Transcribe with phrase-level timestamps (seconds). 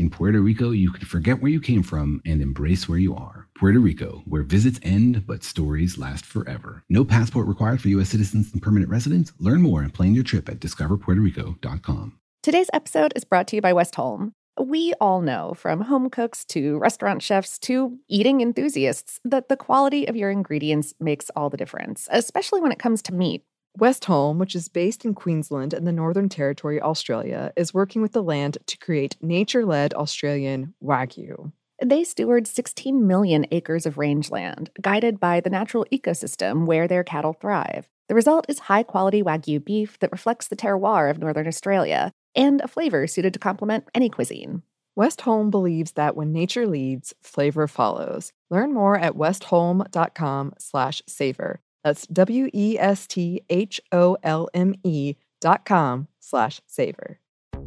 [0.00, 3.48] In Puerto Rico, you can forget where you came from and embrace where you are.
[3.54, 6.82] Puerto Rico, where visits end but stories last forever.
[6.88, 8.08] No passport required for U.S.
[8.08, 9.34] citizens and permanent residents.
[9.38, 12.18] Learn more and plan your trip at discoverpuertorico.com.
[12.42, 14.32] Today's episode is brought to you by Westholme.
[14.58, 20.08] We all know, from home cooks to restaurant chefs to eating enthusiasts, that the quality
[20.08, 23.44] of your ingredients makes all the difference, especially when it comes to meat.
[23.78, 28.22] Westholme, which is based in Queensland and the Northern Territory, Australia, is working with the
[28.22, 31.52] land to create nature led Australian Wagyu.
[31.82, 37.32] They steward 16 million acres of rangeland, guided by the natural ecosystem where their cattle
[37.32, 37.88] thrive.
[38.08, 42.60] The result is high quality Wagyu beef that reflects the terroir of Northern Australia and
[42.60, 44.62] a flavor suited to complement any cuisine.
[44.98, 48.32] Westholme believes that when nature leads, flavor follows.
[48.50, 51.60] Learn more at westholme.com slash savor.
[51.82, 57.18] That's W E S T H O L M E dot com slash savor.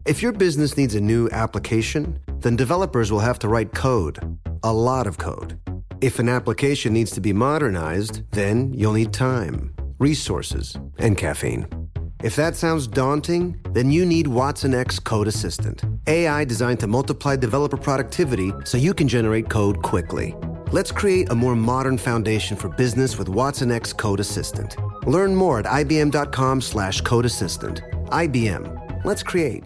[0.06, 4.20] If your business needs a new application, then developers will have to write code,
[4.64, 5.60] a lot of code.
[6.02, 11.68] If an application needs to be modernized, then you'll need time, resources, and caffeine.
[12.22, 17.78] If that sounds daunting, then you need watsonx Code Assistant, AI designed to multiply developer
[17.78, 20.36] productivity so you can generate code quickly.
[20.74, 24.76] Let's create a more modern foundation for business with watsonx Code Assistant.
[25.06, 27.84] Learn more at ibm.com slash code assistant.
[28.08, 29.06] IBM.
[29.06, 29.66] Let's create.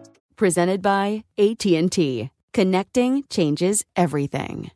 [0.41, 2.31] presented by AT&T.
[2.51, 4.71] Connecting changes everything.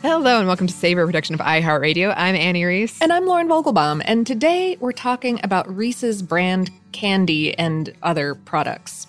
[0.00, 2.14] Hello and welcome to Savor production of iHeartRadio.
[2.16, 2.98] I'm Annie Reese.
[3.02, 4.00] And I'm Lauren Vogelbaum.
[4.06, 9.06] And today we're talking about Reese's brand candy and other products.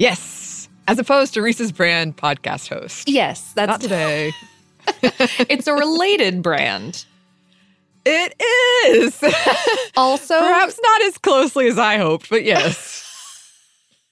[0.00, 0.68] Yes.
[0.88, 3.08] As opposed to Reese's brand podcast host.
[3.08, 4.32] Yes, that's Not today.
[5.48, 7.04] it's a related brand.
[8.04, 8.34] It
[8.86, 9.22] is.
[9.96, 13.04] Also, perhaps not as closely as I hoped, but yes.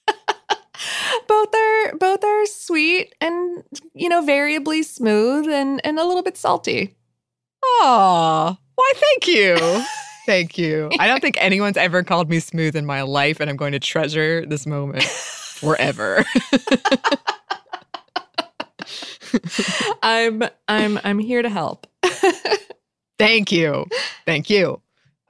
[1.28, 3.62] both are both are sweet and
[3.94, 6.94] you know variably smooth and and a little bit salty.
[7.65, 8.93] Oh, why?
[8.97, 9.56] Thank you.
[10.26, 10.91] Thank you.
[10.99, 13.81] I don't think anyone's ever called me smooth in my life, and I'm going to
[13.81, 16.25] treasure this moment forever.
[20.03, 21.87] I'm I'm I'm here to help.
[23.18, 23.86] Thank you.
[24.26, 24.80] Thank you.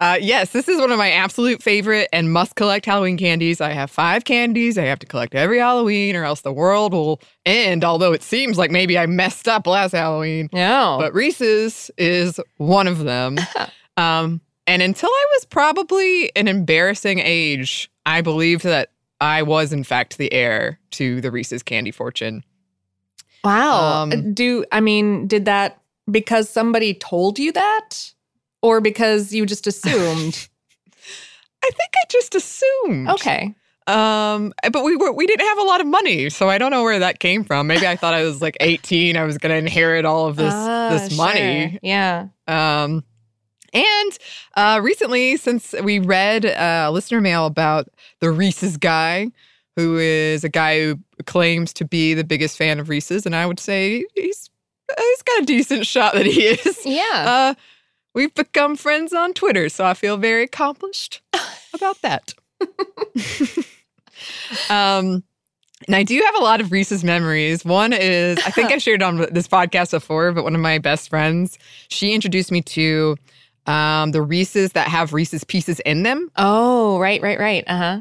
[0.01, 3.61] Uh, yes, this is one of my absolute favorite and must collect Halloween candies.
[3.61, 7.21] I have five candies I have to collect every Halloween, or else the world will
[7.45, 7.85] end.
[7.85, 10.51] Although it seems like maybe I messed up last Halloween.
[10.53, 10.97] Yeah.
[11.01, 13.39] But Reese's is one of them.
[13.97, 19.83] um, and until I was probably an embarrassing age, I believed that I was, in
[19.83, 22.45] fact, the heir to the Reese's candy fortune.
[23.43, 24.03] Wow.
[24.03, 25.81] Um, Do I mean, did that
[26.11, 28.13] because somebody told you that?
[28.63, 30.49] Or because you just assumed?
[31.65, 33.09] I think I just assumed.
[33.11, 33.55] Okay.
[33.87, 36.83] Um, but we were we didn't have a lot of money, so I don't know
[36.83, 37.67] where that came from.
[37.67, 40.91] Maybe I thought I was like 18, I was gonna inherit all of this uh,
[40.91, 41.71] this money.
[41.71, 41.81] Sure.
[41.83, 42.29] Yeah.
[42.47, 43.03] Um
[43.73, 44.19] and
[44.57, 47.89] uh, recently, since we read uh, listener mail about
[48.21, 49.31] the Reese's guy,
[49.77, 53.45] who is a guy who claims to be the biggest fan of Reese's, and I
[53.45, 54.49] would say he's
[54.97, 56.85] he's got a decent shot that he is.
[56.85, 57.03] Yeah.
[57.13, 57.55] Uh,
[58.15, 61.21] we've become friends on Twitter, so I feel very accomplished
[61.75, 62.35] about that.
[64.71, 65.23] um,
[65.87, 67.65] and I do have a lot of Reese's memories.
[67.65, 71.09] One is, I think I shared on this podcast before, but one of my best
[71.09, 71.59] friends,
[71.89, 73.17] she introduced me to
[73.67, 76.31] um, the Reese's that have Reese's pieces in them.
[76.37, 77.65] Oh, right, right, right.
[77.67, 78.01] Uh huh.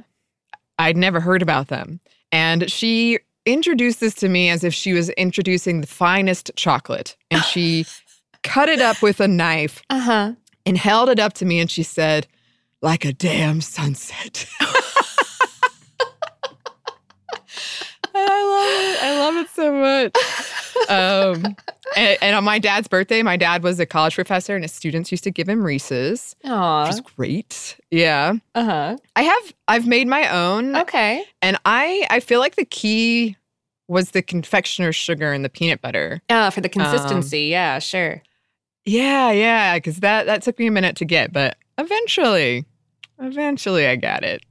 [0.80, 2.00] I'd never heard about them.
[2.32, 7.16] And she introduced this to me as if she was introducing the finest chocolate.
[7.32, 7.86] And she
[8.44, 10.34] cut it up with a knife uh-huh.
[10.66, 12.28] and held it up to me and she said,
[12.82, 14.48] like a damn sunset.
[18.20, 20.90] it I love it so much.
[20.90, 21.56] Um,
[21.96, 25.12] and, and on my dad's birthday, my dad was a college professor, and his students
[25.12, 26.88] used to give him Reese's, which Aw.
[26.90, 27.80] is great.
[27.92, 28.98] Yeah, Uh huh.
[29.16, 29.54] I have.
[29.68, 31.24] I've made my own, Okay.
[31.42, 33.36] and I I feel like the key
[33.88, 36.22] was the confectioner's sugar and the peanut butter.
[36.30, 37.44] Uh, for the consistency.
[37.44, 38.22] yeah, sure.
[38.86, 42.66] Yeah, yeah, because that that took me a minute to get, but eventually,
[43.20, 44.44] eventually I got it.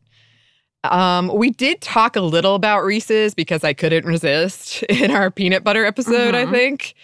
[0.93, 5.65] Um, we did talk a little about Reese's because I couldn't resist in our peanut
[5.65, 6.51] butter episode, I Mhm.
[6.51, 6.95] think.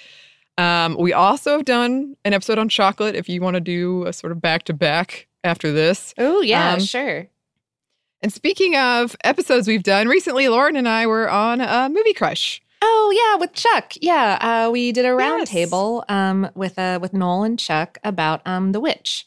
[0.58, 4.12] Um, we also have done an episode on chocolate if you want to do a
[4.12, 6.14] sort of back to back after this.
[6.18, 7.26] Oh, yeah, Um, sure.
[8.20, 12.60] And speaking of episodes we've done recently, Lauren and I were on a movie crush.
[12.84, 13.94] Oh yeah, with Chuck.
[14.00, 16.16] Yeah, uh, we did a roundtable Yes.
[16.16, 19.26] um, with uh, with Noel and Chuck about um, the witch.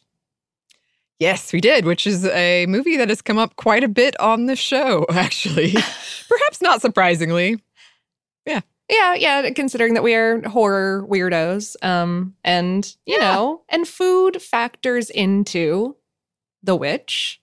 [1.19, 4.47] Yes, we did, which is a movie that has come up quite a bit on
[4.47, 5.71] the show, actually.
[6.29, 7.61] Perhaps not surprisingly.
[8.45, 9.13] Yeah, yeah.
[9.15, 13.33] Yeah, considering that we are horror weirdos, um, and you Yeah.
[13.33, 15.95] know, and food factors into
[16.63, 17.39] the witch.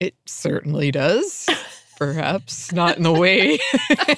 [0.00, 1.48] It certainly does.
[1.96, 3.58] Perhaps not in the way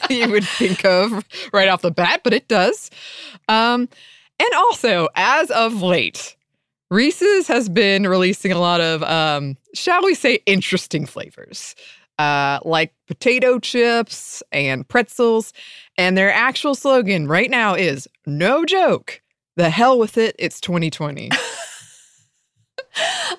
[0.09, 1.23] you would think of
[1.53, 2.91] right off the bat, but it does.
[3.49, 3.89] Um,
[4.41, 6.35] and also, as of late,
[6.91, 11.75] Reese's has been releasing a lot of, um, shall we say, interesting flavors,
[12.19, 15.53] uh, like potato chips and pretzels.
[15.99, 19.23] And their actual slogan right now is no joke,
[19.57, 21.31] the hell with it, it's 2020.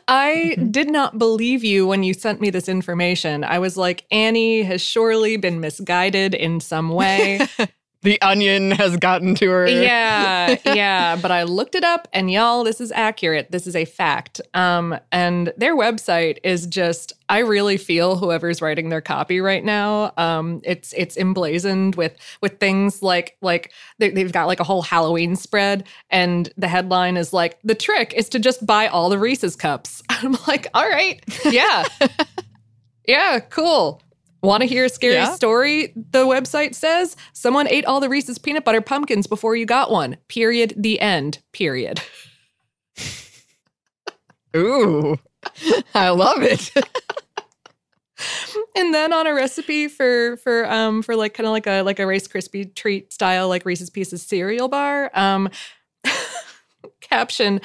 [0.07, 0.71] I Mhm.
[0.71, 3.43] did not believe you when you sent me this information.
[3.43, 7.39] I was like, Annie has surely been misguided in some way.
[8.01, 9.67] the onion has gotten to her.
[9.67, 11.15] yeah, yeah.
[11.21, 13.51] But I looked it up, and y'all, this is accurate.
[13.51, 14.41] This is a fact.
[14.53, 17.13] Um, and their website is just.
[17.27, 20.13] I really feel whoever's writing their copy right now.
[20.17, 24.83] Um, it's it's emblazoned with with things like like they, they've got like a whole
[24.83, 29.17] Halloween spread, and the headline is like, "The trick is to just buy all the
[29.17, 31.85] Reese's cups." I'm like, all right, yeah,
[33.07, 34.01] yeah, cool.
[34.41, 35.33] Want to hear a scary Yeah.
[35.33, 35.91] story?
[35.95, 40.17] The website says someone ate all the Reese's peanut butter pumpkins before you got one.
[40.27, 40.73] Period.
[40.77, 41.39] The end.
[41.51, 41.99] Period.
[44.55, 45.17] Ooh,
[45.93, 46.71] I love it.
[48.77, 51.99] And then on a recipe for for um for like kind of like a like
[51.99, 55.11] a Rice Krispie treat style like Reese's Pieces cereal bar.
[55.13, 55.49] Um,
[57.01, 57.59] caption.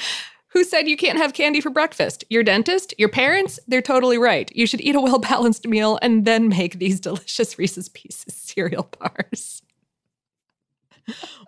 [0.52, 2.24] Who said you can't have candy for breakfast?
[2.28, 2.92] Your dentist?
[2.98, 3.60] Your parents?
[3.68, 4.50] They're totally right.
[4.54, 8.90] You should eat a well balanced meal and then make these delicious Reese's Pieces cereal
[8.98, 9.62] bars.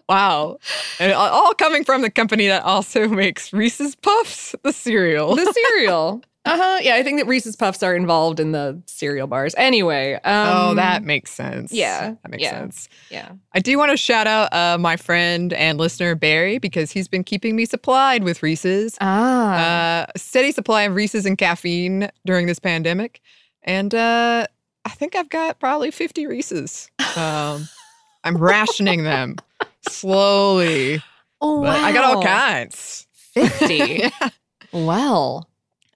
[0.08, 0.56] wow.
[1.00, 5.34] And all- all coming from the company that also makes Reese's Puffs, the cereal.
[5.36, 6.22] the cereal.
[6.44, 6.78] Uh huh.
[6.82, 9.54] Yeah, I think that Reese's Puffs are involved in the cereal bars.
[9.56, 10.14] Anyway.
[10.24, 11.72] Um, oh, that makes sense.
[11.72, 12.50] yeah, That makes yeah.
[12.50, 12.88] sense.
[13.10, 13.30] Yeah.
[13.54, 17.22] I do want to shout out uh, my friend and listener, Barry, because he's been
[17.22, 18.96] keeping me supplied with Reese's.
[19.00, 20.02] Ah.
[20.02, 23.20] Uh, steady supply of Reese's and caffeine during this pandemic.
[23.62, 24.48] And uh,
[24.84, 26.90] I think I've got probably 50 Reese's.
[27.16, 27.68] Um,
[28.24, 29.36] I'm rationing them
[29.88, 31.00] slowly.
[31.40, 32.26] oh, But I got all wow.
[32.26, 33.06] kinds.
[33.34, 34.04] 50.
[34.72, 35.48] well,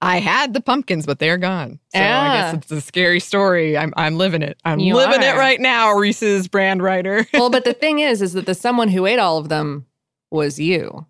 [0.02, 1.80] I had the pumpkins, but they're gone.
[1.94, 2.52] So I Yeah.
[2.52, 3.78] guess it's a scary story.
[3.78, 4.58] I'm I'm living it.
[4.64, 7.26] I'm You living it right now, Reese's brand writer.
[7.34, 9.86] well, but the thing is, is that the someone who ate all of them
[10.30, 11.06] was you.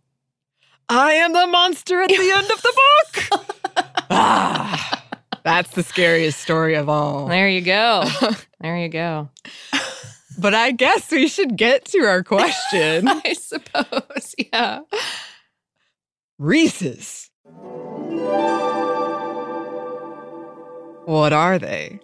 [0.89, 2.73] I am the monster at the end of the
[3.33, 3.47] book.
[4.11, 5.03] ah,
[5.43, 7.27] that's the scariest story of all.
[7.27, 8.05] There you go.
[8.61, 9.29] there you go.
[10.39, 13.09] But I guess we should get to our question.
[13.09, 14.35] I suppose.
[14.53, 14.81] Yeah.
[16.39, 17.31] Reese's.
[21.07, 22.01] What are they?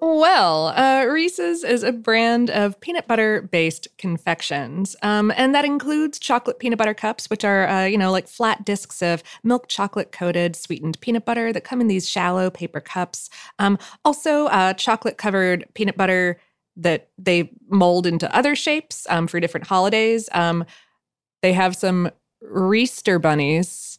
[0.00, 4.96] Well, uh, Reese's is a brand of peanut butter based confections.
[5.02, 8.64] Um, and that includes chocolate peanut butter cups, which are, uh, you know, like flat
[8.64, 13.28] discs of milk chocolate coated sweetened peanut butter that come in these shallow paper cups.
[13.58, 16.40] Um, also, uh, chocolate covered peanut butter
[16.78, 20.30] that they mold into other shapes um, for different holidays.
[20.32, 20.64] Um,
[21.42, 22.10] they have some
[22.42, 23.98] Reester bunnies.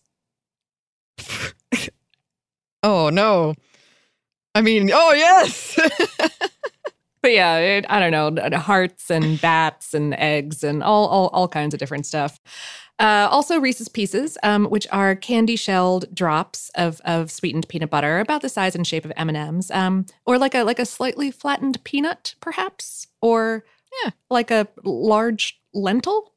[2.84, 3.56] Oh no.
[4.58, 5.80] I mean, oh yes.
[7.24, 11.48] But yeah, it, I don't know, hearts and bats and eggs and all all, all
[11.48, 12.40] kinds of different stuff.
[13.00, 18.20] Uh, also, Reese's Pieces, um, which are candy shelled drops of of sweetened peanut butter,
[18.20, 20.86] about the size and shape of M and M's, um, or like a like a
[20.86, 23.66] slightly flattened peanut, perhaps, or
[24.04, 24.12] Yeah.
[24.30, 26.34] like a large lentil.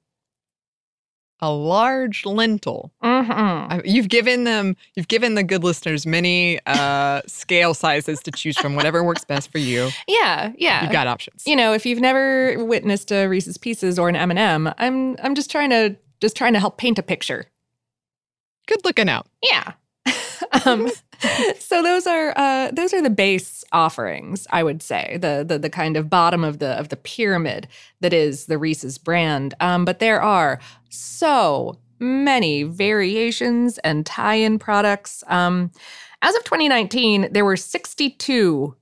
[1.42, 2.92] A large lentil.
[3.02, 3.80] Mm-hmm.
[3.84, 8.74] You've given them, you've given the good listeners many uh, scale sizes to choose from,
[8.74, 9.88] whatever works best for you.
[10.06, 10.82] Yeah, yeah.
[10.82, 11.44] You've got options.
[11.46, 15.50] you know, if you've never witnessed a Reese's Pieces or an M&M, I'm I'm just
[15.50, 17.46] trying to just trying to help paint a picture.
[18.66, 19.26] Good looking out.
[19.42, 19.72] Yeah.
[20.64, 20.90] Um,
[21.58, 25.70] so those are uh, those are the base offerings, I would say, the, the the
[25.70, 27.68] kind of bottom of the of the pyramid
[28.00, 29.54] that is the Reese's brand.
[29.60, 35.22] Um, but there are so many variations and tie-in products.
[35.26, 35.70] Um,
[36.22, 38.74] as of 2019, there were 62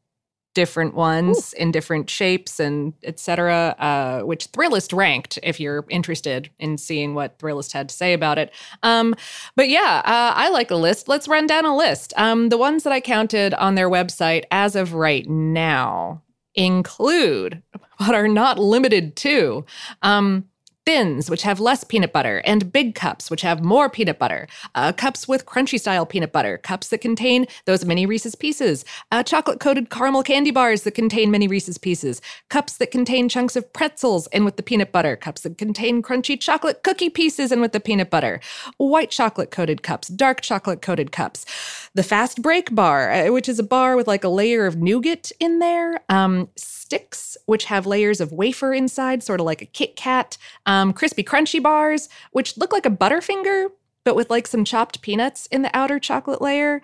[0.59, 3.77] different ones in different shapes and etc.
[3.79, 5.39] Uh, which Thrillist ranked.
[5.45, 8.53] If you're interested in seeing what Thrillist had to say about it.
[8.83, 9.15] Um,
[9.55, 11.07] but yeah, uh, I like a list.
[11.07, 12.13] Let's run down a list.
[12.17, 16.23] Um, the ones that I counted on their website as of right now
[16.57, 17.63] include,
[18.01, 19.65] but are not limited to,
[20.03, 20.45] um,
[20.89, 24.91] thins, which have less peanut butter, and big cups, which have more peanut butter, uh,
[24.91, 29.61] cups with crunchy style peanut butter, cups that contain those mini Reese's pieces, uh, chocolate
[29.61, 34.29] coated caramel candy bars that contain mini Reese's pieces, cups that contain chunks of pretzels
[34.29, 37.81] and with the peanut butter, cups that contain crunchy chocolate cookie pieces and with the
[37.81, 38.41] peanut butter,
[38.79, 41.45] white chocolate coated cups, dark chocolate coated cups,
[41.93, 45.33] the fast break bar, uh, which is a bar with like a layer of nougat
[45.39, 46.49] in there, um,
[46.89, 51.23] sticks, which have layers of wafer inside, sort of like a Kit Kat, um, crispy
[51.23, 53.69] crunchy bars, which look like a Butterfinger,
[54.07, 56.81] but with like some chopped peanuts in the outer chocolate layer.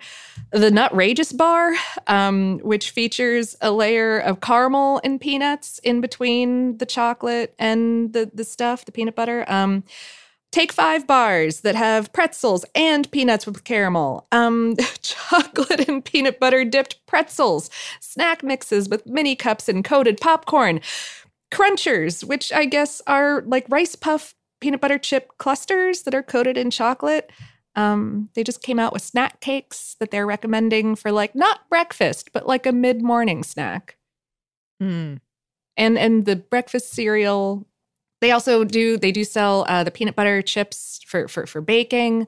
[0.51, 1.73] The Nutrageous bar,
[2.05, 8.29] um, which features a layer of caramel and peanuts in between the chocolate and the
[8.31, 9.43] the stuff, the peanut butter.
[9.47, 9.83] Um,
[10.55, 16.63] Take five bars that have pretzels and peanuts with caramel, um, chocolate and peanut butter
[16.63, 17.69] dipped pretzels,
[17.99, 20.79] snack mixes with mini cups and coated popcorn,
[21.51, 26.55] crunchers, which I guess are like rice puff peanut butter chip clusters that are coated
[26.55, 27.33] in chocolate.
[27.75, 32.29] Um, they just came out with snack cakes that they're recommending for like not breakfast,
[32.31, 33.97] but like a mid morning snack
[34.79, 35.15] Hmm.
[35.75, 37.67] and and the breakfast cereal
[38.25, 42.27] they also do they do sell uh, the peanut butter chips for for for baking.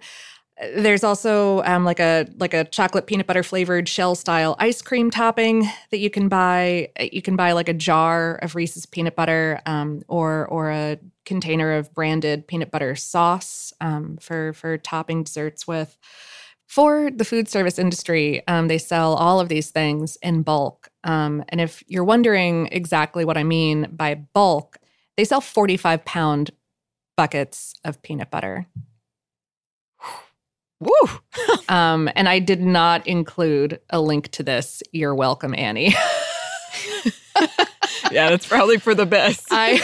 [0.75, 5.09] There's also um, like a like a chocolate peanut butter flavored shell style ice cream
[5.09, 6.89] topping that you can buy.
[6.99, 11.73] You can buy like a jar of reese's peanut butter um, or or a container
[11.73, 15.97] of branded peanut butter sauce um, for for topping desserts with.
[16.67, 20.89] For the food service industry, um, they sell all of these things in bulk.
[21.05, 24.77] Um, and if you're wondering exactly what I mean by bulk,
[25.17, 26.51] they sell 45 pound
[27.17, 28.67] buckets of peanut butter.
[30.79, 30.91] Woo!
[31.69, 34.81] Um, and I did not include a link to this.
[34.93, 35.93] You're welcome, Annie.
[38.11, 39.47] yeah, that's probably for the best.
[39.51, 39.81] I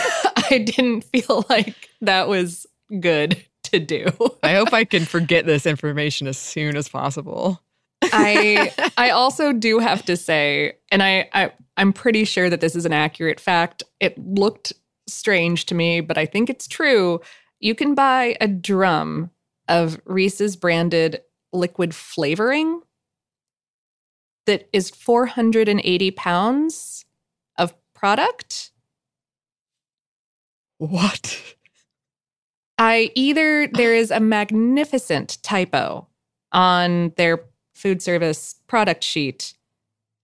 [0.49, 2.65] I didn't feel like that was
[3.01, 4.07] good to do.
[4.43, 7.61] I hope I can forget this information as soon as possible.
[8.01, 12.75] I I also do have to say, and I, I I'm pretty sure that this
[12.75, 13.83] is an accurate fact.
[13.99, 14.73] It looked
[15.07, 17.21] strange to me, but I think it's true.
[17.59, 19.31] You can buy a drum
[19.67, 22.81] of Reese's branded liquid flavoring
[24.45, 27.05] that is 480 pounds
[27.57, 28.71] of product.
[30.77, 31.55] What?
[32.77, 36.07] I either there is a magnificent typo
[36.51, 39.53] on their food service product sheet,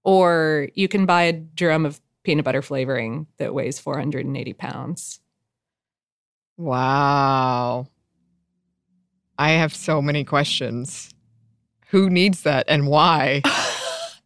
[0.04, 5.20] or you can buy a drum of peanut butter flavoring that weighs 480 pounds.
[6.58, 7.88] Wow.
[9.40, 11.10] I have so many questions.
[11.88, 13.42] Who needs that and why?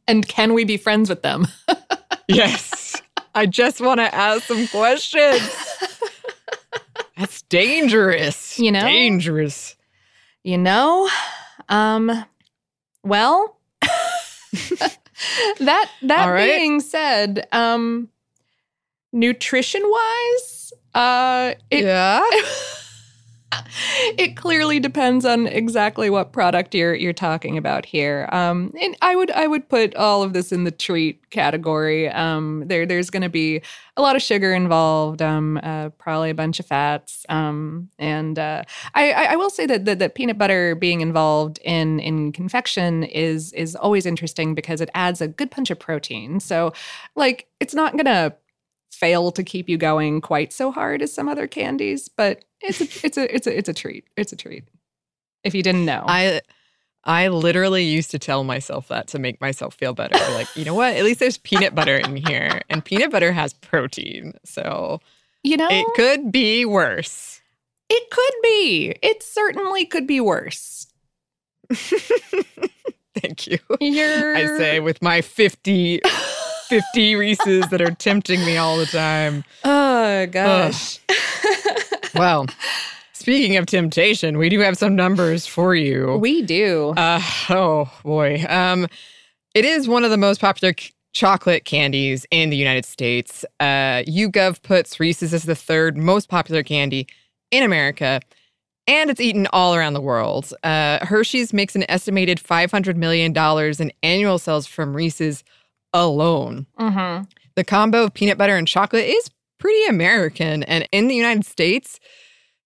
[0.06, 1.48] And can we be friends with them?
[2.28, 3.02] yes.
[3.34, 5.50] I just want to ask some questions.
[7.18, 8.60] That's dangerous.
[8.60, 8.82] You know?
[8.82, 9.78] Dangerous.
[10.44, 11.10] You know,
[11.70, 12.26] um,
[13.02, 13.62] well,
[15.60, 16.46] that that right.
[16.46, 18.10] being said, um,
[19.12, 22.24] nutrition wise, uh, it yeah.
[24.18, 28.28] it clearly depends on exactly what product you're you're talking about here.
[28.32, 32.10] Um, and I would I would put all of this in the treat category.
[32.10, 33.62] Um, there there's going to be
[33.96, 38.64] a lot of sugar involved, um, uh, probably a bunch of fats, um, and uh,
[38.96, 43.54] I, I will say that, that that peanut butter being involved in in confection is
[43.54, 46.40] is always interesting because it adds a good punch of protein.
[46.40, 46.74] So,
[47.16, 48.36] like, it's not gonna
[49.04, 53.06] fail to keep you going quite so hard as some other candies, but it's a
[53.06, 54.06] it's a it's a it's a treat.
[54.16, 54.64] It's a treat.
[55.44, 56.06] If you didn't know.
[56.08, 56.40] I
[57.04, 60.18] I literally used to tell myself that to make myself feel better.
[60.34, 60.96] Like, you know what?
[60.96, 62.62] At least there's peanut butter in here.
[62.70, 64.36] And peanut butter has protein.
[64.46, 65.02] So
[65.44, 67.42] you know, it could be worse.
[67.90, 68.96] It could be.
[69.02, 70.88] It certainly could be worse.
[71.74, 73.60] Thank you.
[73.82, 76.00] You're I say with my 50,
[76.74, 79.44] 50 Reese's that are tempting me all the time.
[79.64, 81.00] Oh gosh.
[82.16, 82.48] Well,
[83.14, 86.18] speaking of temptation, we do have some numbers for you.
[86.18, 86.96] we do.
[86.98, 88.44] Uh, oh boy.
[88.50, 88.88] Um,
[89.54, 93.46] it is one of the most popular c- chocolate candies in the United States.
[93.60, 97.06] Uh, YouGov puts Reese's as the third most popular candy
[97.52, 98.20] in America,
[98.88, 100.52] and it's eaten all around the world.
[100.64, 103.32] Uh, Hershey's makes an estimated $500 million
[103.80, 105.44] in annual sales from Reese's
[105.94, 106.66] alone.
[106.80, 107.24] mm-hmm.
[107.56, 110.64] The combo of peanut butter and chocolate is pretty American.
[110.64, 112.00] And in the United States,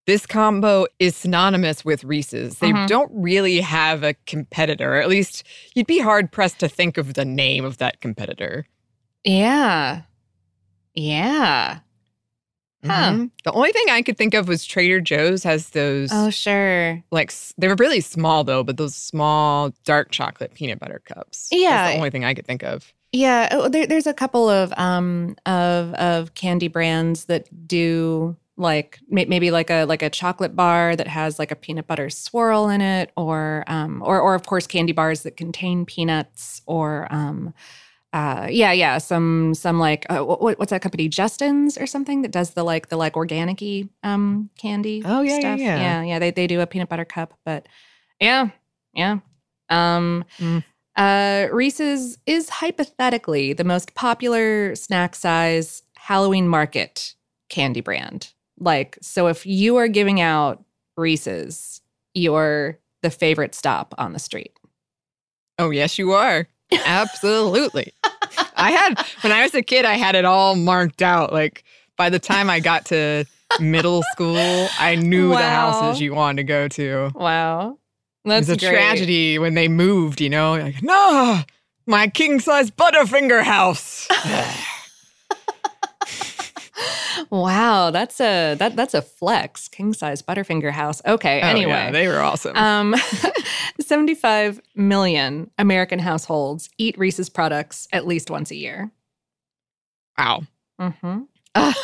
[0.06, 2.60] this combo is synonymous with Reese's.
[2.60, 2.88] They Mhm.
[2.88, 5.44] don't really have a competitor, at least
[5.76, 8.66] you'd be hard pressed to think of the name of that competitor.
[9.26, 10.04] Yeah.
[10.96, 11.80] Yeah.
[12.86, 13.12] Huh.
[13.12, 13.32] Mhm.
[13.44, 17.04] The only thing I could think of was Trader Joe's has those, Oh, sure.
[17.12, 21.50] like, they were really small though, but those small dark chocolate peanut butter cups.
[21.52, 21.72] Yeah.
[21.72, 22.94] That's the only thing I could think of.
[23.14, 29.00] Yeah, oh, there, there's a couple of um of of candy brands that do like
[29.08, 32.70] may, maybe like a like a chocolate bar that has like a peanut butter swirl
[32.70, 37.54] in it, or um or or of course candy bars that contain peanuts, or um
[38.14, 42.32] uh yeah yeah some some like uh, what, what's that company Justin's or something that
[42.32, 45.78] does the like the like organic-y um candy Oh, yeah, yeah, yeah.
[45.78, 47.68] yeah yeah they they do a peanut butter cup but
[48.20, 48.50] yeah
[48.94, 49.20] yeah
[49.70, 50.64] um Mm.
[50.98, 57.14] Uh, Reese's is hypothetically the most popular snack size Halloween market
[57.50, 58.34] candy brand.
[58.60, 60.64] Like, so if you are giving out
[60.96, 61.82] Reese's,
[62.14, 64.54] you're the favorite stop on the street.
[65.60, 66.48] Oh, yes, you are.
[66.72, 67.94] Absolutely.
[68.56, 71.32] I had, when I was a kid, I had it all marked out.
[71.32, 71.64] Like
[71.96, 73.26] by the time I got to
[73.60, 77.12] middle school, I knew the houses you wanted to go to.
[77.16, 77.78] Wow.
[78.28, 78.70] It That's was a great.
[78.72, 81.42] tragedy when they moved, you know, like, no,
[81.86, 84.08] my king size Butterfinger house.
[87.32, 89.68] Wow, that's a that that's a flex.
[89.68, 91.02] King size Butterfinger house.
[91.06, 91.72] Okay, Oh, anyway.
[91.72, 92.56] yeah, they were awesome.
[92.56, 92.96] Um,
[93.82, 98.92] 75 million American households eat Reese's products at least once a year.
[100.18, 100.44] wow.
[100.80, 101.22] Mm-hmm.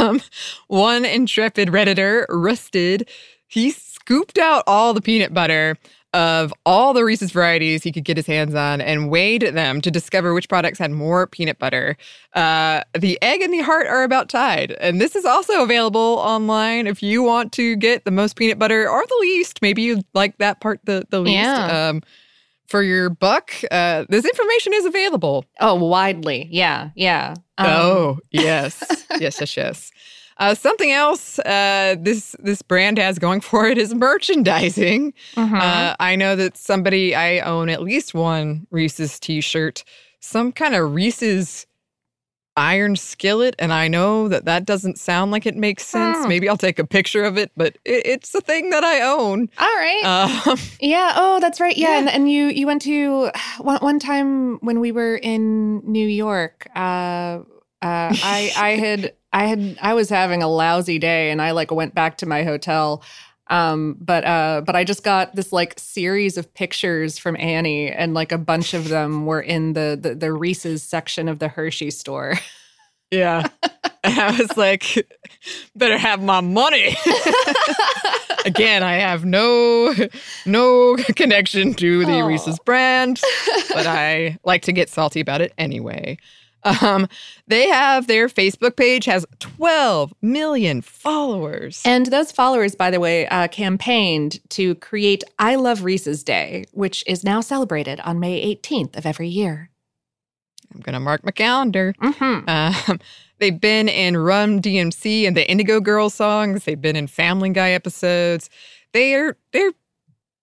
[0.03, 0.21] Um,
[0.67, 3.09] one intrepid Redditor, Rusted,
[3.47, 5.77] he scooped out all the peanut butter
[6.13, 9.89] of all the Reese's varieties he could get his hands on and weighed them to
[9.89, 11.97] discover which products had more peanut butter.
[12.33, 14.71] Uh, the egg and the heart are about tied.
[14.79, 18.87] And this is also available online if you want to get the most peanut butter
[18.87, 19.61] or the least.
[19.61, 21.35] Maybe you like that part the, the least.
[21.35, 21.89] Yeah.
[21.89, 22.01] Um,
[22.67, 25.45] for your buck, uh, this information is available.
[25.59, 26.47] Oh, widely.
[26.49, 27.35] Yeah, yeah.
[27.57, 28.83] Um, oh, yes.
[29.19, 29.91] yes, yes, yes.
[30.43, 35.13] Uh, something else uh, this this brand has going for it is merchandising.
[35.35, 35.61] mhm.
[35.61, 39.85] Uh, I know that somebody I own at least one Reese's T-shirt,
[40.19, 41.65] some kind of Reese's
[42.57, 46.17] iron skillet, and I know that that doesn't sound like it makes sense.
[46.19, 46.27] Hmm.
[46.27, 49.49] Maybe I'll take a picture of it, but it, it's a thing that I own.
[49.57, 50.03] All right.
[50.45, 51.13] Um, yeah.
[51.15, 51.77] Oh, that's right.
[51.77, 51.91] Yeah.
[51.91, 51.99] yeah.
[51.99, 56.67] And, and you you went to one, one time when we were in New York.
[56.75, 57.39] Uh,
[57.81, 61.71] uh, I I had I had I was having a lousy day, and I like
[61.71, 63.03] went back to my hotel.
[63.47, 68.13] Um, but uh, but I just got this like series of pictures from Annie, and
[68.13, 71.91] like a bunch of them were in the the, the Reese's section of the Hershey
[71.91, 72.35] store.
[73.11, 73.47] yeah.
[74.05, 75.07] And I was like,
[75.77, 76.97] better have my money.
[78.45, 79.93] Again, I have no
[80.45, 82.25] no connection to the Aw.
[82.27, 83.21] Reese's brand,
[83.73, 86.17] but I like to get salty about it anyway.
[86.65, 87.07] Um,
[87.47, 91.81] they have their Facebook page has 12 million followers.
[91.85, 97.03] And those followers, by the way, uh, campaigned to create I Love Reese's Day, which
[97.07, 99.69] is now celebrated on May 18th of every year.
[100.73, 101.93] I'm gonna mark my calendar.
[102.01, 102.49] Mm-hmm.
[102.49, 102.99] Um,
[103.39, 106.65] they've been in Run DMC and the Indigo Girls songs.
[106.65, 108.49] They've been in Family Guy episodes.
[108.91, 109.73] They're they're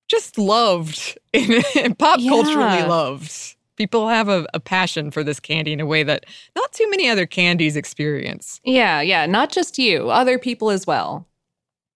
[0.09, 3.57] just loved in, pop culturally loved.
[3.81, 7.09] People have a, a passion for this candy in a way that not too many
[7.09, 8.61] other candies experience.
[8.63, 9.25] Yeah, yeah.
[9.25, 11.27] Not just you, other people as well.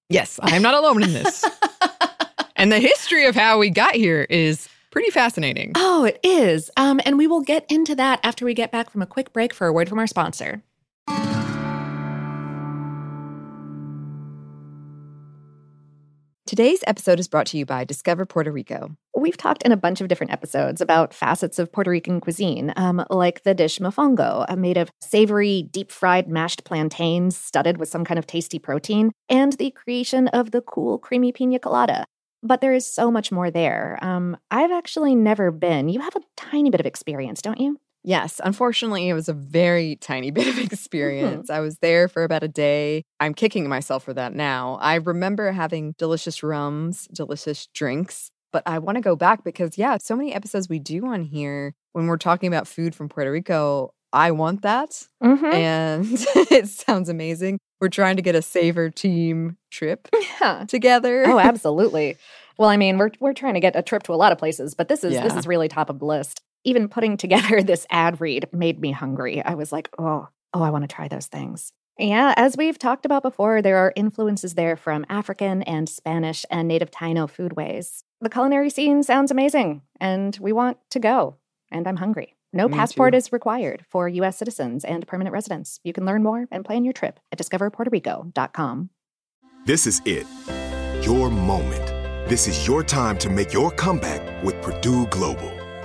[0.09, 1.44] Yes, I'm not alone in this.
[2.57, 5.73] and the history of how we got here is pretty fascinating.
[5.77, 6.70] Oh, it is.
[6.79, 9.53] Um, and we will get into that after we get back from a quick break
[9.53, 10.62] for a word from our sponsor.
[16.47, 18.95] Today's episode is brought to you by Discover Puerto Rico.
[19.17, 23.03] We've talked in a bunch of different episodes about facets of Puerto Rican cuisine, um,
[23.09, 28.05] like the dish mofongo, uh, made of savory, deep fried mashed plantains studded with some
[28.05, 32.05] kind of tasty protein, and the creation of the cool, creamy pina colada.
[32.43, 33.99] But there is so much more there.
[34.03, 35.89] Um, I've actually never been.
[35.89, 37.79] You have a tiny bit of experience, don't you?
[38.05, 41.49] Yes, unfortunately, it was a very tiny bit of experience.
[41.51, 43.03] I was there for about a day.
[43.19, 44.79] I'm kicking myself for that now.
[44.81, 49.97] I remember having delicious rums, delicious drinks, but I want to go back because, yeah,
[49.99, 53.95] so many episodes we do on here when we're talking about food from Puerto Rico.
[54.12, 55.09] I want that.
[55.23, 55.45] Mm-hmm.
[55.47, 56.07] And
[56.53, 57.59] it sounds amazing.
[57.81, 60.09] We're trying to get a Savor team trip
[60.40, 60.64] Yeah.
[60.69, 61.25] together.
[61.27, 62.17] Oh, absolutely.
[62.59, 64.75] Well, I mean, we're we're trying to get a trip to a lot of places,
[64.75, 66.40] but this is this is really top of the list.
[66.64, 69.42] Even putting together this ad read made me hungry.
[69.42, 71.72] I was like, oh, oh, I want to try those things.
[71.98, 76.66] Yeah, as we've talked about before, there are influences there from African and Spanish and
[76.66, 78.03] native Taino foodways.
[78.20, 81.37] The culinary scene sounds amazing, and we want to go.
[81.70, 82.35] And I'm hungry.
[82.53, 83.18] No Me passport too.
[83.18, 84.37] is required for U.S.
[84.37, 85.79] citizens and permanent residents.
[85.85, 88.90] You can learn more and plan your trip at discoverpuertorico.com.
[89.64, 90.27] This is it.
[91.05, 91.87] Your moment.
[92.29, 95.54] This is your time to make your comeback with Purdue Global.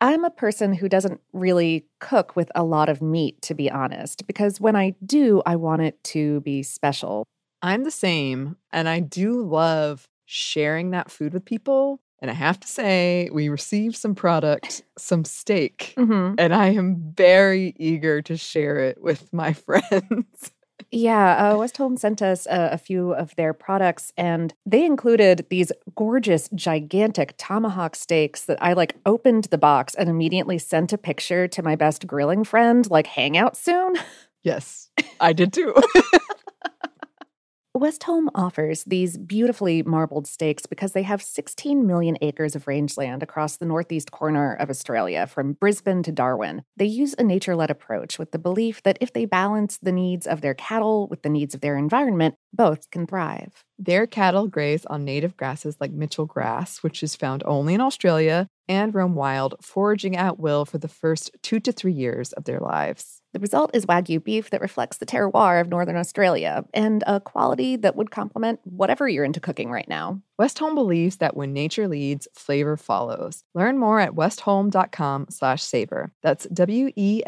[0.00, 4.26] I'm a person who doesn't really cook with a lot of meat, to be honest,
[4.26, 7.24] because when I do, I want it to be special.
[7.62, 12.00] I'm the same, and I do love sharing that food with people.
[12.20, 16.34] And I have to say, we received some product, some steak, Mm-hmm.
[16.38, 20.52] and I am very eager to share it with my friends.
[20.90, 25.70] Yeah, uh, Westholme sent us a, a few of their products, and they included these
[25.94, 31.46] gorgeous, gigantic tomahawk steaks that I like opened the box and immediately sent a picture
[31.48, 33.96] to my best grilling friend, like, hang out soon.
[34.42, 34.88] yes,
[35.20, 35.74] I did too.
[37.78, 43.56] Westholme offers these beautifully marbled steaks because they have 16 million acres of rangeland across
[43.56, 46.62] the northeast corner of Australia, from Brisbane to Darwin.
[46.76, 50.26] They use a nature led approach with the belief that if they balance the needs
[50.26, 53.64] of their cattle with the needs of their environment, both can thrive.
[53.78, 58.48] Their cattle graze on native grasses like Mitchell grass, which is found only in Australia,
[58.68, 62.60] and roam wild, foraging at will for the first two to three years of their
[62.60, 63.17] lives.
[63.38, 67.76] The result is Wagyu beef that reflects the terroir of Northern Australia and a quality
[67.76, 70.20] that would complement whatever you're into cooking right now.
[70.40, 73.44] Westholme believes that when nature leads, flavor follows.
[73.54, 76.10] Learn more at westholme.com slash savor.
[76.20, 77.22] That's W-E-S-T-H-O-L-M-E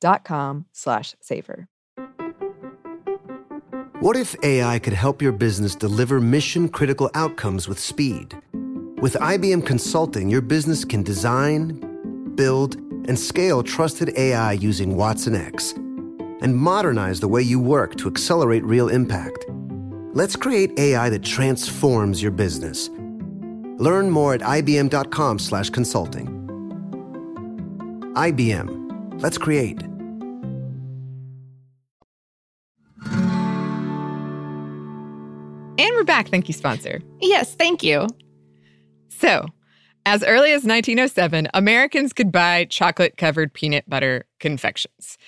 [0.00, 1.68] dot com slash savor.
[4.00, 8.36] What if AI could help your business deliver mission critical outcomes with speed?
[9.00, 15.76] With IBM Consulting, your business can design, build, and scale trusted AI using watsonx
[16.42, 19.46] and modernize the way you work to accelerate real impact.
[20.14, 22.88] Let's create AI that transforms your business.
[23.78, 26.28] Learn more at ibm.com/consulting.
[28.14, 29.20] IBM.
[29.20, 29.82] Let's create.
[35.82, 36.28] And we're back.
[36.28, 37.00] Thank you, sponsor.
[37.20, 38.06] Yes, thank you.
[39.08, 39.46] So,
[40.06, 45.18] as early as 1907, Americans could buy chocolate covered peanut butter confections.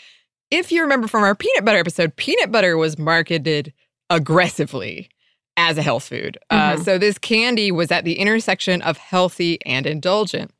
[0.50, 3.72] If you remember from our peanut butter episode, peanut butter was marketed
[4.10, 5.08] aggressively
[5.56, 6.38] as a health food.
[6.50, 6.84] Uh, Mhm.
[6.84, 10.50] so, this candy was at the intersection of healthy and indulgent,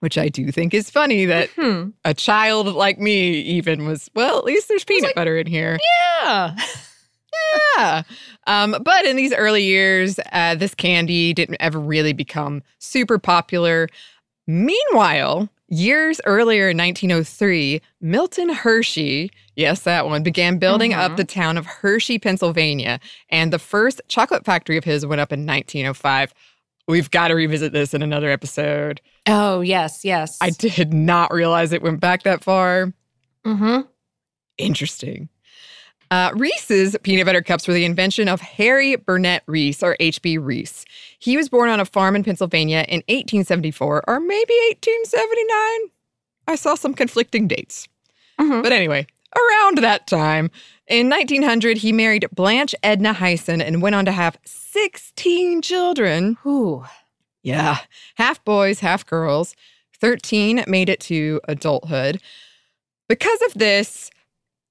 [0.00, 1.90] which I do think is funny that Hmm.
[2.04, 5.78] a child like me even was, well, at least there's peanut butter in here.
[6.22, 6.56] Yeah.
[7.76, 8.02] Yeah.
[8.46, 13.88] Um, but in these early years, uh, this candy didn't ever really become super popular.
[14.46, 21.16] Meanwhile, years earlier in 1903, Milton Hershey, yes, that one, began building up Mhm.
[21.16, 23.00] the town of Hershey, Pennsylvania.
[23.30, 26.32] And the first chocolate factory of his went up in 1905.
[26.86, 29.00] we've got to revisit this in another episode.
[29.26, 30.36] Oh, yes, yes.
[30.42, 32.92] I did not realize it went back that far.
[33.46, 33.80] mm-hmm.
[34.58, 35.30] Interesting.
[36.14, 40.38] Uh, Reese's peanut butter cups were the invention of Harry Burnett Reese, or H.B.
[40.38, 40.84] Reese.
[41.18, 45.90] He was born on a farm in Pennsylvania in 1874, or maybe 1879.
[46.46, 47.88] I saw some conflicting dates.
[48.38, 48.62] Mhm.
[48.62, 50.52] But anyway, around that time,
[50.86, 56.36] in 1900, he married Blanche Edna Hyson and went on to have 16 children.
[56.46, 56.84] Ooh.
[57.42, 57.78] Yeah,
[58.14, 59.56] half boys, half girls.
[60.00, 62.20] 13 made it to adulthood.
[63.08, 64.12] Because of this,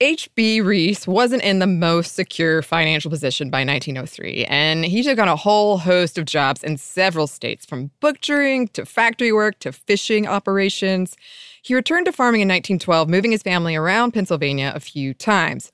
[0.03, 0.59] H.B.
[0.59, 5.37] Reese wasn't in the most secure financial position by 1903, and he took on a
[5.37, 11.15] whole host of jobs in several states, from butchering to factory work to fishing operations.
[11.61, 15.71] He returned to farming in 1912, moving his family around Pennsylvania a few times.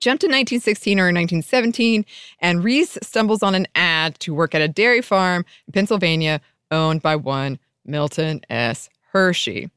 [0.00, 2.06] Jumped to 1916 or 1917,
[2.40, 7.02] and Reese stumbles on an ad to work at a dairy farm in Pennsylvania owned
[7.02, 8.88] by one Milton S.
[9.12, 9.68] Hershey.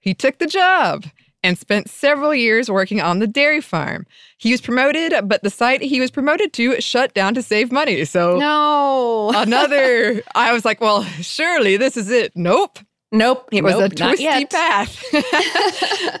[0.00, 1.04] He took the job
[1.42, 4.06] and spent several years working on the dairy farm.
[4.38, 8.04] He was promoted, but the site he was promoted to shut down to save money.
[8.04, 9.30] So No.
[9.34, 12.32] another, I was like, well, surely this is it.
[12.34, 12.80] Nope.
[13.12, 13.48] nope.
[13.52, 15.02] It was nope, a twisty path.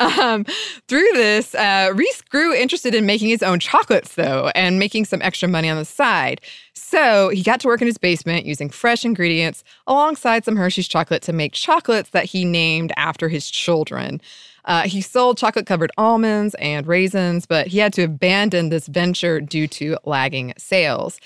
[0.20, 0.44] um,
[0.88, 5.20] through this, uh, Reese grew interested in making his own chocolates, though, and making some
[5.22, 6.40] extra money on the side.
[6.74, 11.22] So he got to work in his basement using fresh ingredients alongside some Hershey's chocolate
[11.22, 14.20] to make chocolates that he named after his children.
[14.68, 19.40] Uh, he sold chocolate covered almonds and raisins, but he had to abandon this venture
[19.40, 21.18] due to lagging sales.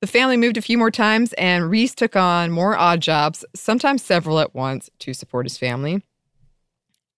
[0.00, 4.02] The family moved a few more times, and Reese took on more odd jobs, sometimes
[4.02, 6.02] several at once, to support his family.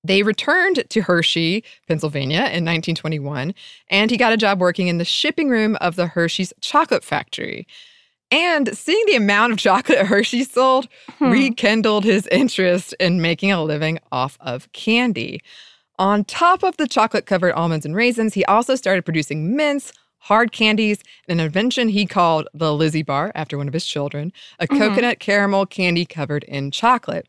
[0.05, 3.55] They returned to Hershey, Pennsylvania in 1921,
[3.89, 7.67] and he got a job working in the shipping room of the Hershey's chocolate factory.
[8.33, 11.31] And seeing the amount of chocolate Hershey sold hmm.
[11.31, 15.43] rekindled his interest in making a living off of candy.
[15.99, 20.51] On top of the chocolate covered almonds and raisins, he also started producing mints, hard
[20.51, 24.67] candies, and an invention he called the Lizzie Bar after one of his children, a
[24.67, 24.79] mm-hmm.
[24.79, 27.29] coconut caramel candy covered in chocolate.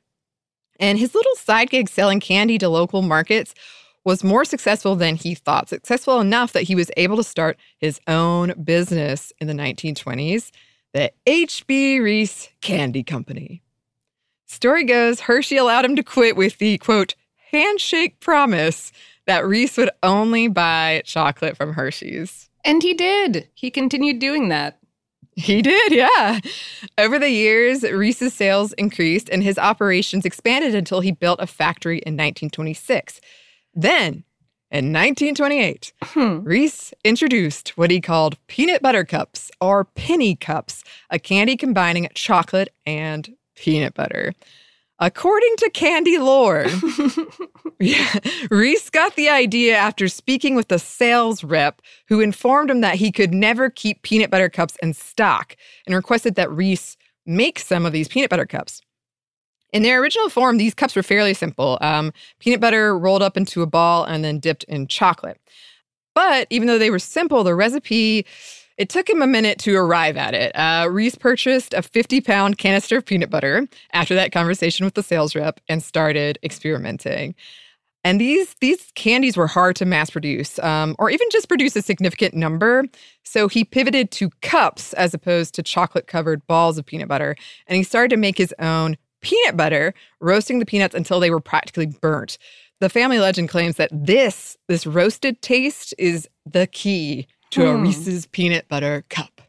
[0.80, 3.54] And his little side gig selling candy to local markets
[4.06, 8.00] was more successful than he thought, successful enough that he was able to start his
[8.08, 10.52] own business in the 1920s,
[10.94, 12.00] the H.B.
[12.00, 13.62] Reese Candy Company.
[14.46, 17.16] Story goes Hershey allowed him to quit with the quote,
[17.52, 18.92] handshake promise
[19.26, 22.50] that Reese would only buy chocolate from Hershey's.
[22.64, 23.50] And he did.
[23.54, 24.80] He continued doing that.
[25.36, 26.40] He did, yeah.
[26.98, 31.98] Over the years, Reese's sales increased and his operations expanded until he built a factory
[31.98, 33.20] in 1926.
[33.74, 34.24] Then,
[34.74, 36.40] in 1928, Hmm.
[36.44, 42.74] Reese introduced what he called peanut butter cups or penny cups, a candy combining chocolate
[42.86, 44.34] and peanut butter.
[45.00, 46.66] According to candy lore,
[47.80, 48.16] yeah,
[48.50, 53.12] Reese got the idea after speaking with a sales rep who informed him that he
[53.12, 55.56] could never keep peanut butter cups in stock
[55.86, 58.82] and requested that Reese make some of these peanut butter cups.
[59.74, 63.64] In their original form, these cups were fairly simple um, peanut butter rolled up into
[63.64, 65.42] a ball and then dipped in chocolate.
[66.16, 68.26] But even though they were simple, the recipe
[68.78, 70.52] it took him a minute to arrive at it.
[70.56, 75.04] Uh, Reese purchased a 50 pound canister of peanut butter after that conversation with the
[75.04, 77.36] sales rep and started experimenting.
[78.04, 81.82] And these these candies were hard to mass produce, um, or even just produce a
[81.82, 82.84] significant number.
[83.24, 87.36] So he pivoted to cups as opposed to chocolate covered balls of peanut butter,
[87.68, 91.40] and he started to make his own peanut butter, roasting the peanuts until they were
[91.40, 92.38] practically burnt.
[92.80, 97.84] The family legend claims that this this roasted taste is the key to a Hmm.
[97.84, 99.42] Reese's peanut butter cup.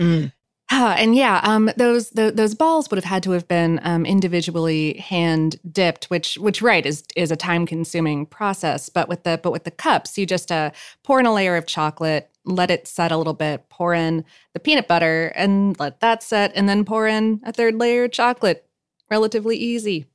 [0.00, 0.32] Mm.
[0.72, 4.06] Ah, and yeah, um, those tho- those balls would have had to have been um,
[4.06, 8.88] individually hand dipped, which which right is is a time consuming process.
[8.88, 10.70] But with the but with the cups, you just uh,
[11.02, 14.60] pour in a layer of chocolate, let it set a little bit, pour in the
[14.60, 18.64] peanut butter, and let that set, and then pour in a third layer of chocolate.
[19.10, 20.06] Relatively easy.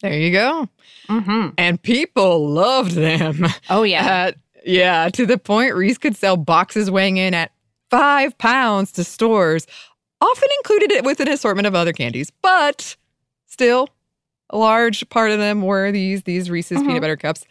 [0.00, 0.68] There you go.
[1.08, 1.48] Mm-hmm.
[1.58, 3.44] And people loved them.
[3.70, 4.28] Oh yeah.
[4.28, 4.32] Uh,
[4.64, 7.52] yeah, to the point Reese could sell boxes weighing in at
[7.90, 9.66] five pounds to stores,
[10.20, 12.96] often included it with an assortment of other candies, but
[13.46, 13.88] still,
[14.50, 16.86] a large part of them were these these Reese's Mhm.
[16.86, 17.44] peanut butter cups.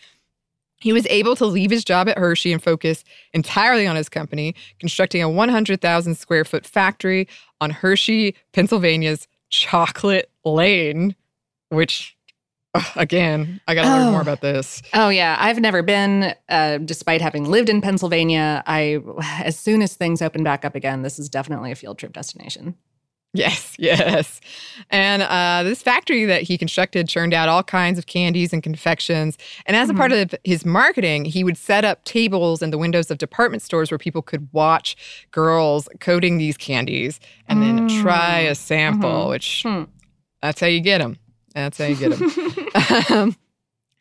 [0.80, 3.04] He was able to leave his job at Hershey and focus
[3.34, 7.28] entirely on his company, constructing a 100,000 square foot factory
[7.60, 11.16] on Hershey, Pennsylvania's Chocolate Lane,
[11.70, 12.16] which,
[12.96, 14.12] again, I got to learn Oh.
[14.12, 14.82] more about this.
[14.94, 16.34] Oh yeah, I've never been.
[16.50, 19.00] Uh, despite having lived in Pennsylvania, I
[19.40, 22.76] as soon as things open back up again, this is definitely a field trip destination.
[23.34, 24.40] Yes, yes.
[24.90, 29.38] And uh, this factory that he constructed churned out all kinds of candies and confections.
[29.68, 29.98] And as Mm-hmm.
[29.98, 33.62] a part of his marketing, he would set up tables in the windows of department
[33.62, 34.96] stores where people could watch
[35.32, 39.84] girls coating these candies and then try a sample, which Hmm.
[40.48, 41.18] That's how you get them.
[41.54, 43.06] That's how you get them.
[43.10, 43.36] um,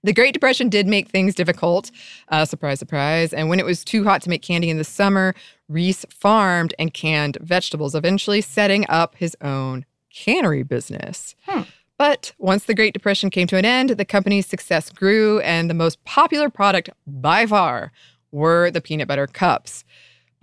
[0.05, 1.91] the Great Depression did make things difficult.
[2.29, 3.33] Uh, surprise, surprise.
[3.33, 5.35] And when it was too hot to make candy in the summer,
[5.69, 11.35] Reese farmed and canned vegetables, eventually setting up his own cannery business.
[11.49, 11.63] Hmm.
[11.99, 15.75] But once the Great Depression came to an end, the company's success grew, and the
[15.75, 17.91] most popular product by far
[18.31, 19.85] were the peanut butter cups.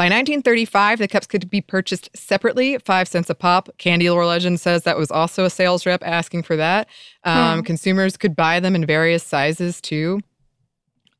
[0.03, 3.69] By 1935, the cups could be purchased separately, five cents a pop.
[3.77, 6.89] Candy Lore Legend says that was also a sales rep asking for that.
[7.23, 10.19] Um, Consumers could buy them in various sizes too.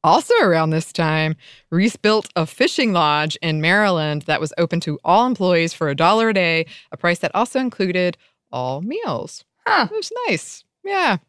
[0.04, 1.38] Also, around this time,
[1.70, 5.96] Reese built a fishing lodge in Maryland that was open to all employees for a
[5.96, 8.18] dollar a day, a price that also included
[8.52, 9.46] all meals.
[9.66, 9.88] Huh.
[9.90, 10.66] It was nice.
[10.84, 11.20] Yeah.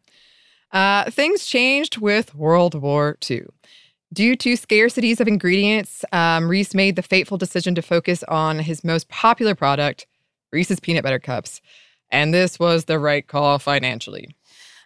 [0.73, 3.45] Uh, things changed with World War II.
[4.13, 8.83] Due to scarcities of ingredients, um, Reese made the fateful decision to focus on his
[8.83, 10.05] most popular product,
[10.51, 11.61] Reese's Peanut Butter Cups.
[12.11, 14.35] And this was the right call financially.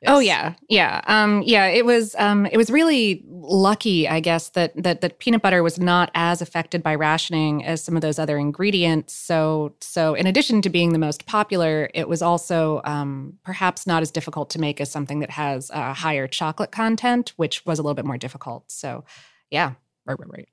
[0.08, 1.66] Oh yeah, yeah, um, yeah.
[1.68, 5.78] It was, um, it was really lucky, I guess, that that that peanut butter was
[5.78, 9.14] not as affected by rationing as some of those other ingredients.
[9.14, 14.02] So, so in addition to being the most popular, it was also um, perhaps not
[14.02, 17.82] as difficult to make as something that has a higher chocolate content, which was a
[17.82, 18.72] little bit more difficult.
[18.72, 19.04] So,
[19.52, 19.74] yeah.
[20.06, 20.50] Right, right, right.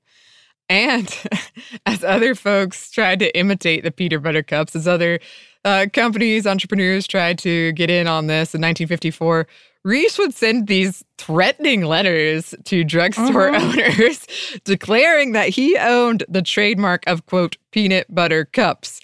[0.69, 1.13] And
[1.85, 5.19] as other folks tried to imitate the Peanut Butter Cups, as other
[5.65, 9.47] uh, companies, entrepreneurs tried to get in on this in 1954,
[9.83, 14.25] Reese would send these threatening letters to drugstore owners
[14.65, 18.99] declaring that he owned the trademark of, quote, peanut butter cups.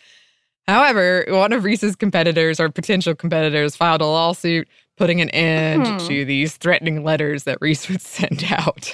[0.68, 6.08] However, one of Reese's competitors or potential competitors filed a lawsuit putting an end Hmm.
[6.08, 8.94] to these threatening letters that Reese would send out.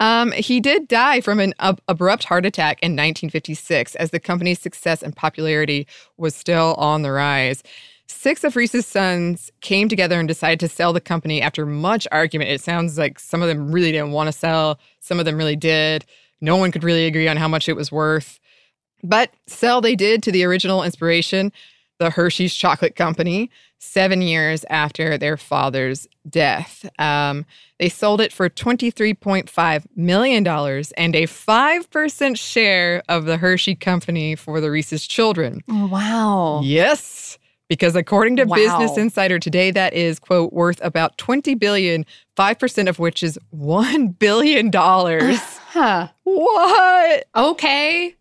[0.00, 4.60] Um, he did die from an ab- abrupt heart attack in 1956 as the company's
[4.60, 7.62] success and popularity was still on the rise.
[8.06, 12.50] Six of Reese's sons came together and decided to sell the company after much argument.
[12.50, 15.56] It sounds like some of them really didn't want to sell, some of them really
[15.56, 16.04] did.
[16.40, 18.40] No one could really agree on how much it was worth.
[19.02, 21.52] But sell they did to the original inspiration,
[21.98, 26.88] the Hershey's Chocolate Company, seven years after their father's death.
[26.98, 27.44] Um,
[27.78, 34.60] they sold it for $23.5 million and a 5% share of the Hershey Company for
[34.60, 35.62] the Reese's children.
[35.68, 36.60] Wow.
[36.64, 37.38] Yes.
[37.68, 38.56] Because according to Wow.
[38.56, 42.06] Business Insider today, that is, quote, worth about 20 billion,
[42.36, 44.70] 5% of which is $1 billion.
[44.72, 46.08] Huh.
[46.24, 47.24] what?
[47.36, 48.14] Okay.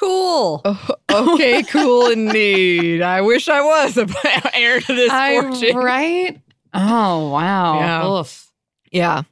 [0.00, 0.62] Cool.
[0.64, 0.88] Oh,
[1.34, 3.02] okay, cool indeed.
[3.02, 4.08] I wish I was a
[4.56, 5.76] heir to this I- fortune.
[5.76, 6.40] right?
[6.72, 7.78] Oh, wow.
[7.80, 8.08] Yeah.
[8.20, 8.50] Oof.
[8.90, 9.22] Yeah.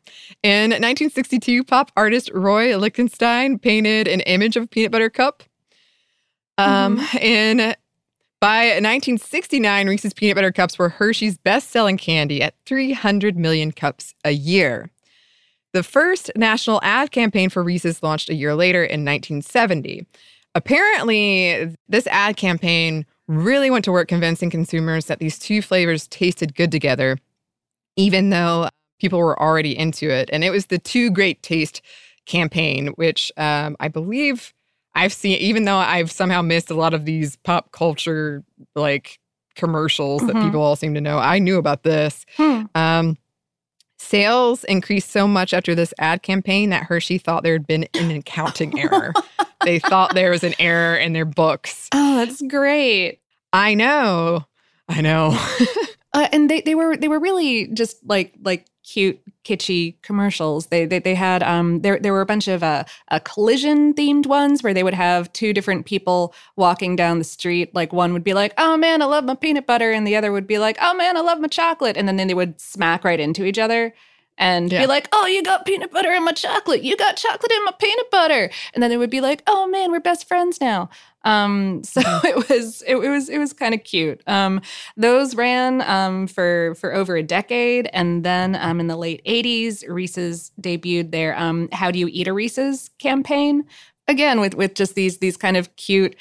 [0.43, 5.43] In 1962, pop artist Roy Lichtenstein painted an image of a peanut butter cup.
[6.59, 7.75] Um, in
[8.41, 14.33] by 1969, Reese's peanut butter cups were Hershey's best-selling candy at 300 million cups a
[14.33, 14.91] year.
[15.73, 20.07] The first national ad campaign for Reese's launched a year later in 1970.
[20.59, 26.55] Apparently, this ad campaign really went to work convincing consumers that these two flavors tasted
[26.55, 27.17] good together,
[27.97, 28.69] even though
[29.01, 30.29] people were already into it.
[30.33, 31.81] And it was the Two Great Taste
[32.27, 34.53] campaign, which um, I believe
[34.95, 38.43] I've seen, even though I've somehow missed a lot of these pop culture
[38.75, 39.21] like
[39.55, 40.45] commercials that Mhm.
[40.45, 41.19] people all seem to know.
[41.19, 42.27] I knew about this.
[42.37, 42.63] Hmm.
[42.75, 43.17] Um,
[44.09, 48.11] sales increased so much after this ad campaign that Hershey thought there had been an
[48.11, 49.13] accounting error.
[49.65, 51.89] They thought there was an error in their books.
[51.93, 53.21] Oh, that's great.
[53.53, 54.47] I know.
[54.89, 55.39] I know.
[56.15, 60.67] Uh, and they, they were they were really just like like cute kitschy commercials.
[60.67, 64.27] They they, they had um there there were a bunch of uh, uh collision themed
[64.27, 67.75] ones where they would have two different people walking down the street.
[67.75, 70.33] Like one would be like, "Oh man, I love my peanut butter," and the other
[70.33, 73.05] would be like, "Oh man, I love my chocolate," and then, then they would smack
[73.05, 73.95] right into each other.
[74.41, 74.83] And Yeah.
[74.83, 76.85] be like, oh, you got peanut butter in my chocolate.
[76.85, 78.51] You got chocolate in my peanut butter.
[78.73, 80.91] And then they would be like, oh man, we're best friends now.
[81.29, 84.23] Um, so it was it, it was it was kind of cute.
[84.27, 84.61] Um,
[84.97, 89.85] those ran um, for for over a decade, and then um, in the late '80s,
[89.89, 93.65] Reese's debuted their um, "How Do You Eat a Reese's" campaign
[94.09, 96.17] again with with just these these kind of cute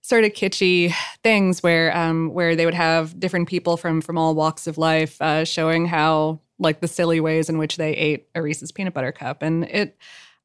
[0.00, 4.34] sort of kitschy things where um where they would have different people from from all
[4.34, 8.42] walks of life uh, showing how like the silly ways in which they ate a
[8.42, 9.96] Reese's peanut butter cup and it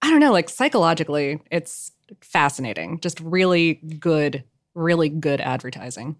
[0.01, 4.43] I don't know like psychologically it's fascinating just really good
[4.75, 6.15] really good advertising.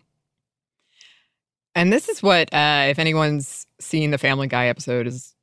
[1.75, 5.33] And this is what, uh, if anyone's seen the Family Guy episode, is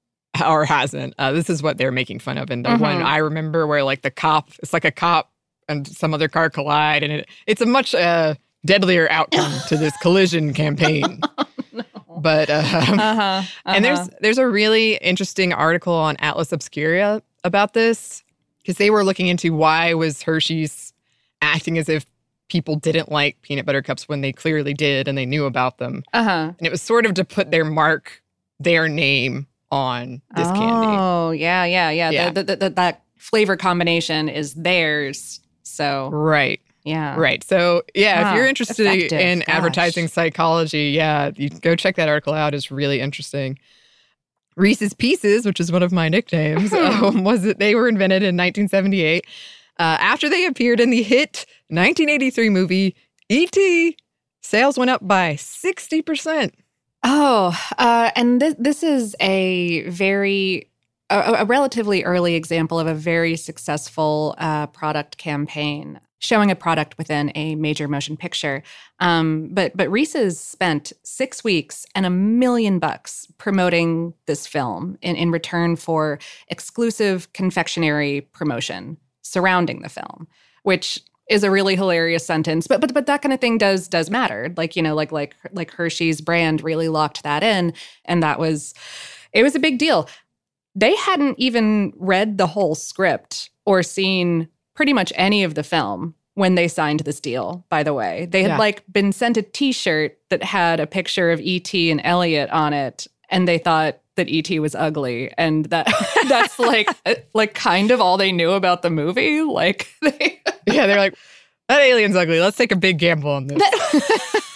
[0.47, 2.51] or hasn't, uh, this is what they're making fun of.
[2.51, 3.05] And the one Mhm.
[3.05, 5.33] I remember where like the cop, it's like a cop
[5.69, 8.35] and some other car collide, and it, it's a much uh,
[8.65, 11.21] deadlier outcome to this collision campaign.
[12.23, 13.43] But um, Uh-huh.
[13.65, 18.23] and there's there's a really interesting article on Atlas Obscura about this
[18.63, 20.93] because they were looking into why was Hershey's
[21.43, 22.07] acting as if
[22.49, 26.03] people didn't like peanut butter cups when they clearly did and they knew about them.
[26.13, 26.53] uh-huh.
[26.59, 28.23] And it was sort of to put their mark,
[28.59, 30.97] their name on this candy.
[30.99, 32.11] Oh, yeah, yeah, yeah.
[32.11, 32.31] Yeah.
[32.31, 35.41] The- the- the- that flavor combination is theirs.
[35.63, 36.61] So, Right.
[36.85, 37.15] yeah.
[37.17, 37.45] Right.
[37.45, 39.21] So, yeah, Ah, if you're interested effective.
[39.21, 39.49] in Gosh.
[39.49, 42.53] advertising psychology, yeah, you go check that article out.
[42.55, 43.59] It's really interesting.
[44.57, 48.37] Reese's Pieces, which is one of my nicknames, um, was that they were invented in
[48.37, 49.25] 1978
[49.79, 52.95] uh, after they appeared in the hit 1983 movie
[53.29, 53.97] E.T.
[54.43, 56.53] Sales went up by 60%.
[57.03, 60.69] Oh, uh, and this this is a very
[61.09, 66.97] a, a relatively early example of a very successful uh, product campaign showing a product
[66.97, 68.63] within a major motion picture.
[69.01, 75.17] Um, but but Reese's spent six weeks and a million bucks promoting this film in,
[75.17, 76.19] in return for
[76.49, 80.29] exclusive confectionery promotion surrounding the film,
[80.63, 82.67] which is a really hilarious sentence.
[82.67, 84.53] But but but that kind of thing does does matter.
[84.57, 87.73] Like you know like like like Hershey's brand really locked that in,
[88.05, 88.75] and that was
[89.33, 90.09] it was a big deal.
[90.75, 96.15] They hadn't even read the whole script or seen pretty much any of the film
[96.35, 98.27] when they signed this deal, by the way.
[98.31, 98.59] They had Yeah.
[98.59, 103.07] like been sent a t-shirt that had a picture of ET and Elliot on it
[103.29, 105.87] and they thought that ET was ugly and that
[106.29, 109.43] that's like uh, like kind of all they knew about the movie.
[109.43, 111.15] Like they Yeah, they're like,
[111.69, 112.41] that alien's ugly.
[112.41, 113.63] Let's take a big gamble on this.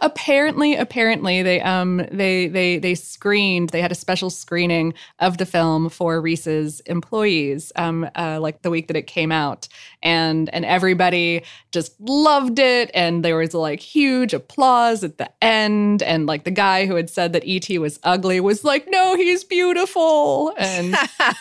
[0.00, 5.46] apparently apparently they um they they they screened they had a special screening of the
[5.46, 9.68] film for Reese's employees um uh, like the week that it came out.
[10.02, 12.90] And and everybody just loved it.
[12.94, 16.02] And there was like huge applause at the end.
[16.02, 19.44] And like the guy who had said that ET was ugly was like no he's
[19.44, 20.54] beautiful.
[20.58, 20.96] And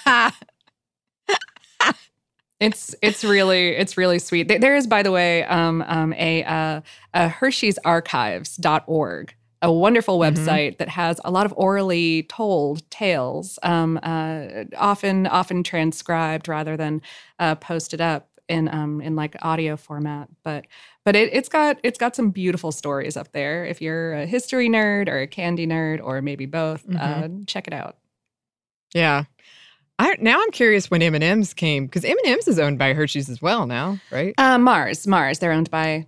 [2.60, 4.48] It's it's really it's really sweet.
[4.50, 6.82] There- is, by the way, um, um, a, uh,
[7.14, 10.34] a Hershey'sArchives.org, a wonderful Mhm.
[10.34, 16.76] website that has a lot of orally told tales, um, uh, often often transcribed rather
[16.78, 17.02] than
[17.40, 20.28] uh, posted up in um, in like audio format.
[20.44, 20.66] But
[21.06, 23.66] but it, it's got it's got some beautiful stories up there.
[23.66, 27.74] If you're a history nerd or a candy nerd or maybe both, uh, check it
[27.74, 27.98] out.
[28.94, 29.26] Yeah.
[30.00, 33.68] I, now I'm curious when M&M's came because M&M's is owned by Hershey's as well
[33.68, 34.34] now, right?
[34.38, 36.08] Uh, Mars, Mars, they're owned by.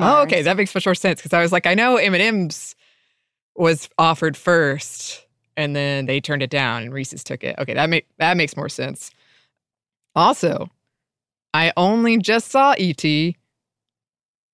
[0.00, 2.74] Oh, okay, that makes much more sense because I was like, I know M&M's
[3.54, 5.24] was offered first,
[5.56, 7.54] and then they turned it down, and Reese's took it.
[7.58, 9.10] Okay, that make that makes more sense.
[10.16, 10.68] Also,
[11.54, 13.04] I only just saw ET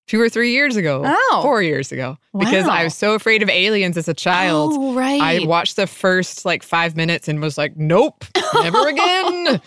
[0.08, 1.40] two or three years ago, Oh.
[1.42, 4.72] four years ago, because I was so afraid of aliens as a child.
[4.74, 5.20] Oh, right.
[5.20, 9.60] I watched the first like five minutes and was like, nope, never again.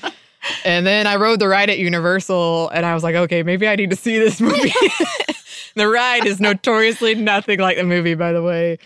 [0.66, 3.76] and then I rode the ride at Universal and I was like, okay, maybe I
[3.76, 4.74] need to see this movie.
[5.76, 8.80] the ride is notoriously nothing like the movie, by the way.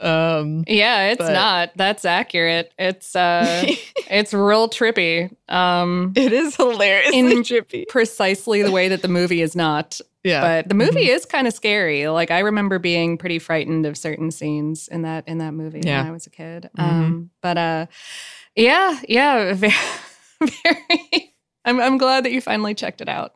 [0.00, 1.70] Um, Yeah, it's But- not.
[1.76, 2.72] That's accurate.
[2.78, 3.66] It's uh
[4.10, 5.34] it's real trippy.
[5.48, 7.12] Um it is hilarious.
[7.14, 7.86] In- trippy.
[7.88, 10.00] precisely the way that the movie is not.
[10.24, 10.40] Yeah.
[10.42, 12.06] But the movie is kind of scary.
[12.08, 16.00] Like I remember being pretty frightened of certain scenes in that in that movie Yeah.
[16.02, 16.70] when I was a kid.
[16.76, 17.86] Um but uh
[18.56, 19.72] yeah, yeah, very,
[20.40, 21.34] very
[21.64, 23.34] I'm I'm glad that you finally checked it out.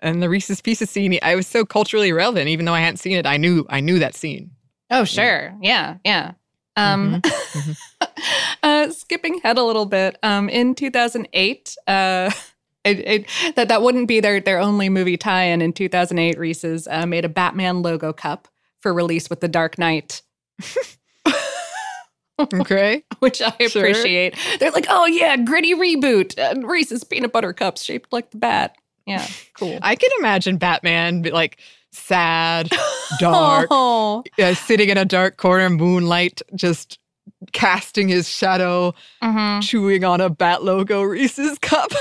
[0.00, 3.16] And the Reese's Pieces scene, I was so culturally relevant, even though I hadn't seen
[3.16, 3.26] it.
[3.26, 4.50] I knew I knew that scene.
[4.90, 5.54] Oh, sure.
[5.60, 6.32] Yeah, yeah.
[6.76, 7.76] Um, Mhm.
[8.62, 12.30] uh, skipping ahead a little bit, um, in 2008, uh,
[12.84, 13.26] it, it,
[13.56, 15.60] that that wouldn't be their their only movie tie-in.
[15.60, 18.46] In 2008, Reese's uh, made a Batman logo cup
[18.80, 20.22] for release with the Dark Knight,
[22.54, 23.02] Okay.
[23.18, 23.82] which I Sure.
[23.82, 24.36] appreciate.
[24.60, 28.76] They're like, oh yeah, gritty reboot, uh, Reese's peanut butter cups shaped like the bat.
[29.08, 29.78] Yeah, cool.
[29.82, 31.58] I can imagine Batman like
[31.92, 32.70] sad,
[33.18, 34.22] dark, Oh.
[34.38, 36.98] uh, sitting in a dark corner, moonlight, just
[37.52, 39.62] casting his shadow, Mhm.
[39.62, 41.90] chewing on a bat logo Reese's cup,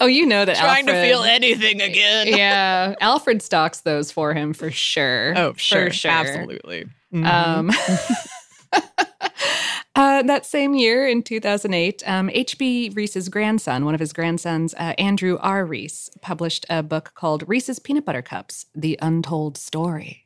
[0.00, 2.26] Oh, you know that trying to feel anything again.
[2.36, 5.34] yeah, Alfred stocks those for him for sure.
[5.36, 6.10] Oh, sure, for sure.
[6.10, 6.86] absolutely.
[7.14, 7.26] Mhm.
[7.26, 7.70] Um,
[9.94, 12.92] Uh, that same year, in 2008, um, H.B.
[12.94, 15.66] Reese's grandson, one of his grandsons, uh, Andrew R.
[15.66, 20.22] Reese, published a book called Reese's Peanut Butter Cups The Untold Story.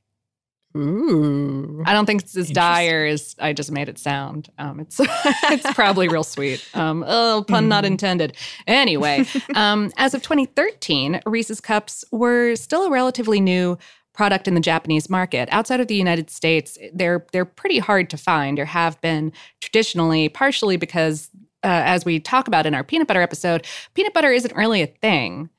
[0.76, 1.82] Ooh.
[1.86, 4.50] I don't think it's as dire as I just made it sound.
[4.58, 6.66] Um, it's it's probably real sweet.
[6.74, 8.36] Um, oh, pun not intended.
[8.66, 13.78] Anyway, um, as of 2013, Reese's Cups were still a relatively new
[14.16, 15.48] product in the Japanese market.
[15.52, 20.28] Outside of the United States, they're they're pretty hard to find or have been traditionally,
[20.28, 21.30] partially because
[21.62, 24.86] uh, as we talk about in our peanut butter episode, peanut butter isn't really a
[24.86, 25.50] thing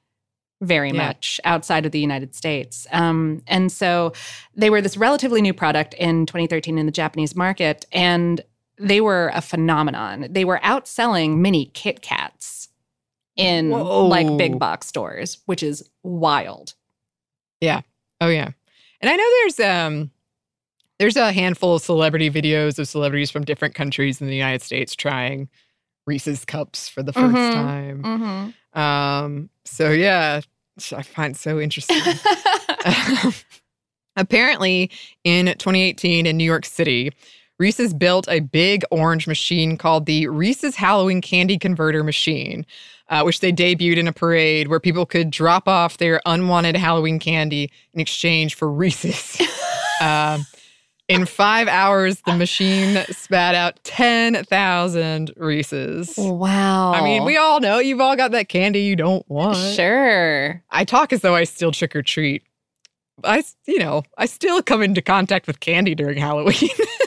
[0.61, 1.05] very Yeah.
[1.07, 2.87] much outside of the United States.
[2.91, 4.13] Um, and so
[4.55, 8.41] they were this relatively new product in 2013 in the Japanese market, and
[8.79, 10.27] they were a phenomenon.
[10.31, 12.69] They were outselling mini Kit Kats
[13.35, 16.73] in like big box stores, which is wild.
[18.21, 18.49] Oh yeah.
[19.01, 20.11] And I know there's um
[20.99, 24.95] there's a handful of celebrity videos of celebrities from different countries in the United States
[24.95, 25.47] trying
[26.07, 27.53] Reese's cups for the 1st Mhm.
[27.53, 28.03] time.
[28.03, 28.79] Mm-hmm.
[28.79, 30.41] Um so yeah,
[30.95, 31.97] I find so interesting.
[34.15, 34.89] Apparently,
[35.23, 37.11] in 2018 in New York City,
[37.59, 42.65] Reese's built a big orange machine called the Reese's Halloween Candy Converter Machine,
[43.09, 47.19] uh, which they debuted in a parade where people could drop off their unwanted Halloween
[47.19, 49.41] candy in exchange for Reese's.
[50.01, 50.45] um,
[51.07, 56.13] in five hours, the machine spat out 10,000 Reese's.
[56.17, 56.91] wow.
[56.93, 59.57] I mean, we all know you've all got that candy you don't want.
[59.57, 60.61] sure.
[60.69, 62.43] I talk as though I still trick or treat.
[63.23, 66.69] I, you know, I still come into contact with candy during Halloween.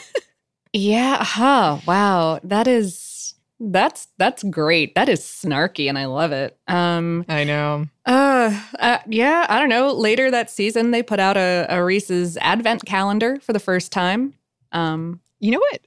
[0.73, 1.23] Yeah.
[1.23, 1.79] Huh.
[1.87, 2.41] Wow.
[2.45, 4.95] That is that's that's great.
[4.95, 6.57] That is snarky, and I love it.
[6.69, 7.25] Um.
[7.29, 7.87] I know.
[8.07, 9.93] Uh, uh, yeah, I don't know.
[9.93, 14.35] Later that season, they put out a, a Reese's Advent calendar for the first time.
[14.73, 15.81] Um, You know what?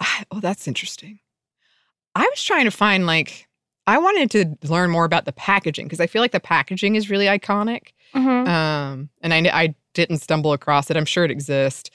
[0.00, 1.18] I- oh, that's interesting.
[2.14, 3.46] I was trying to find like
[3.86, 7.08] I wanted to learn more about the packaging because I feel like the packaging is
[7.08, 7.88] really iconic.
[8.46, 10.96] Um, and I I didn't stumble across it.
[10.96, 11.90] I'm sure it exists.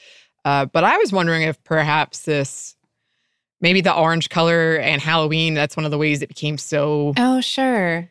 [0.45, 2.75] Uh, but I was wondering if perhaps this
[3.59, 7.41] maybe the orange color and Halloween, that's one of the ways it became so Oh,
[7.41, 8.09] sure.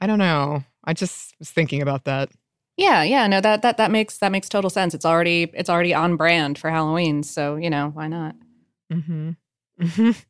[0.00, 0.64] I don't know.
[0.84, 2.30] I just was thinking about that.
[2.78, 3.26] Yeah, yeah.
[3.26, 4.94] No, that that that makes that makes total sense.
[4.94, 8.34] It's already it's already on brand for Halloween, so you know why not?
[8.92, 9.30] Mm-hmm.
[9.80, 10.10] Mm-hmm.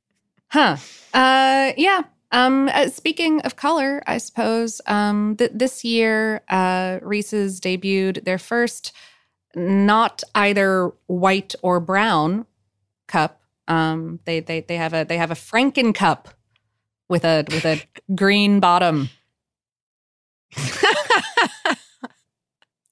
[0.50, 0.78] Huh.
[1.12, 2.04] Uh, yeah.
[2.32, 8.38] Um, uh, speaking of color, I suppose um, th- this year uh, Reese's debuted their
[8.38, 8.92] first
[9.54, 12.46] not either white or brown
[13.06, 13.40] cup.
[13.66, 16.28] Um, they they they have a they have a Franken cup
[17.08, 17.82] with a with a
[18.14, 19.10] green bottom.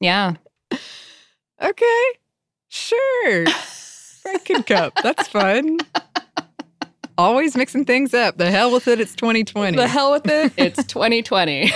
[0.01, 0.35] Yeah.
[1.63, 2.05] okay.
[2.69, 3.45] Sure.
[3.47, 4.95] Franken cup.
[5.03, 5.79] That's fun.
[7.19, 8.37] Always mixing things up.
[8.37, 9.01] The hell with it.
[9.01, 9.77] It's 2020.
[9.77, 10.53] The hell with it.
[10.59, 11.73] It's 2020.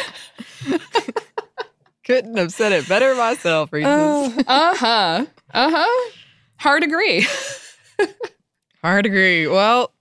[2.04, 4.44] Couldn't have said it better myself, Reese's.
[4.46, 5.26] uh huh.
[5.52, 6.10] Uh huh.
[6.58, 7.26] Hard agree.
[8.82, 9.46] Hard agree.
[9.46, 9.92] Well,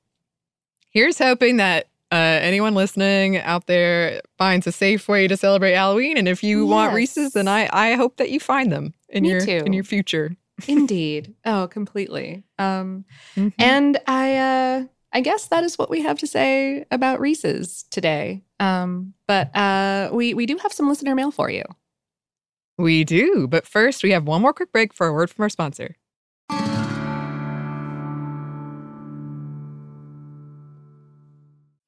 [0.92, 6.18] here's hoping that uh, anyone listening out there finds a safe way to celebrate Halloween.
[6.18, 9.30] And if you want Reese's, then I, I hope that you find them in Me
[9.32, 9.64] your too.
[9.66, 10.36] in your future.
[10.68, 11.36] Indeed.
[11.46, 12.44] Oh, completely.
[12.58, 13.54] Um, Mhm.
[13.60, 14.84] and I, uh,
[15.14, 18.44] I guess that is what we have to say about Reese's today.
[18.60, 21.64] Um, but uh, we we do have some listener mail for you.
[22.80, 23.46] We do.
[23.46, 25.98] But first, we have one more quick break for a word from our sponsor.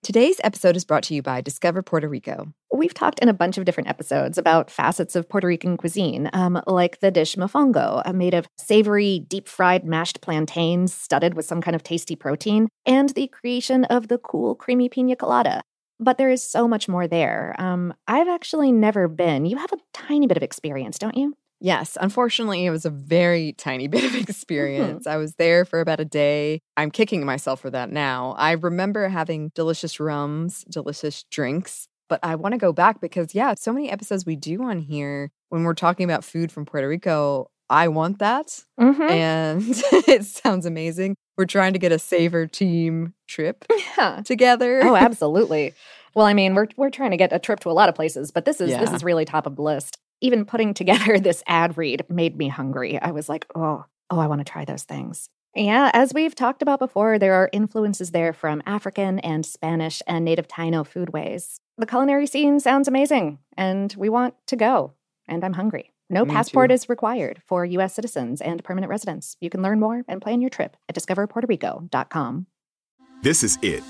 [0.04, 2.52] Today's episode is brought to you by Discover Puerto Rico.
[2.74, 6.62] We've talked in a bunch of different episodes about facets of Puerto Rican cuisine, um,
[6.68, 11.62] like the dish mofongo, uh, made of savory, deep fried mashed plantains studded with some
[11.62, 15.62] kind of tasty protein, and the creation of the cool, creamy pina colada.
[16.02, 17.56] But there is so much more there.
[17.60, 19.45] Um, I've actually never been.
[19.45, 21.36] You have a tiny bit of experience, don't you?
[21.64, 25.06] Yes, unfortunately, it was a very tiny bit of experience.
[25.06, 26.60] I was there for about a day.
[26.76, 28.36] I'm kicking myself for that now.
[28.38, 33.54] I remember having delicious rums, delicious drinks, but I want to go back because, yeah,
[33.54, 37.52] so many episodes we do on here when we're talking about food from Puerto Rico.
[37.70, 38.64] I want that.
[38.80, 39.02] Mm-hmm.
[39.02, 39.64] And
[40.10, 41.16] it sounds amazing.
[41.42, 43.66] We're trying to get a Savor team trip
[43.98, 44.22] Yeah.
[44.24, 44.82] together.
[44.84, 45.74] Oh, absolutely.
[46.14, 48.30] well, I mean, we're we're trying to get a trip to a lot of places,
[48.30, 49.98] but this is this is really top of the list.
[50.22, 53.02] Even putting together this ad read made me hungry.
[53.02, 55.30] I was like, oh, oh, I want to try those things.
[55.56, 60.24] Yeah, as we've talked about before, there are influences there from African and Spanish and
[60.24, 61.56] native Taino foodways.
[61.80, 64.94] The culinary scene sounds amazing, and we want to go.
[65.28, 65.91] And I'm hungry.
[66.12, 66.74] No Me passport too.
[66.74, 67.93] is required for U.S.
[67.93, 69.38] citizens and permanent residents.
[69.39, 72.47] You can learn more and plan your trip at discoverpuertorico.com.
[73.24, 73.84] This is it.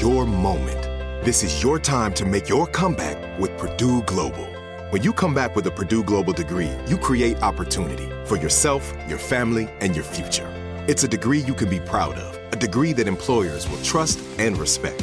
[0.00, 0.82] Your moment.
[1.24, 4.46] This is your time to make your comeback with Purdue Global.
[4.90, 9.18] When you come back with a Purdue Global degree, you create opportunity for yourself, your
[9.18, 10.48] family, and your future.
[10.88, 14.56] It's a degree you can be proud of, a degree that employers will trust and
[14.56, 15.02] respect.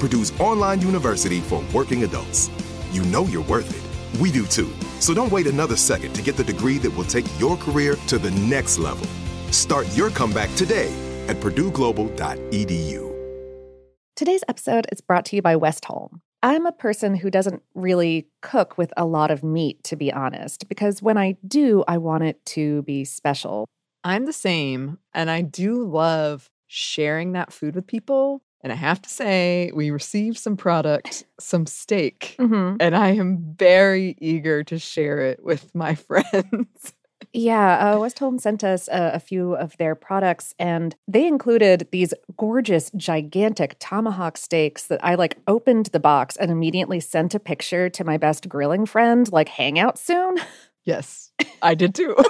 [0.00, 2.50] Purdue's online university for working adults.
[2.90, 4.20] You know you're worth it.
[4.20, 4.72] We do too.
[4.98, 8.18] So don't wait another second to get the degree that will take your career to
[8.18, 9.06] the next level.
[9.52, 10.92] Start your comeback today
[11.28, 13.10] at purdueglobal.edu.
[14.16, 16.20] Today's episode is brought to you by Westholme.
[16.42, 20.68] I'm a person who doesn't really cook with a lot of meat, to be honest,
[20.68, 23.66] because when I do, I want it to be special.
[24.04, 28.42] I'm the same, and I do love sharing that food with people.
[28.62, 32.76] And I have to say, we received some product, some steak, Mm-hmm.
[32.80, 36.92] and I am very eager to share it with my friends.
[37.32, 42.12] Yeah, uh, Westholme sent us a, a few of their products, and they included these
[42.36, 47.88] gorgeous, gigantic tomahawk steaks that I like opened the box and immediately sent a picture
[47.88, 50.36] to my best grilling friend, like, hang out soon.
[50.84, 51.30] yes,
[51.62, 52.16] I did too.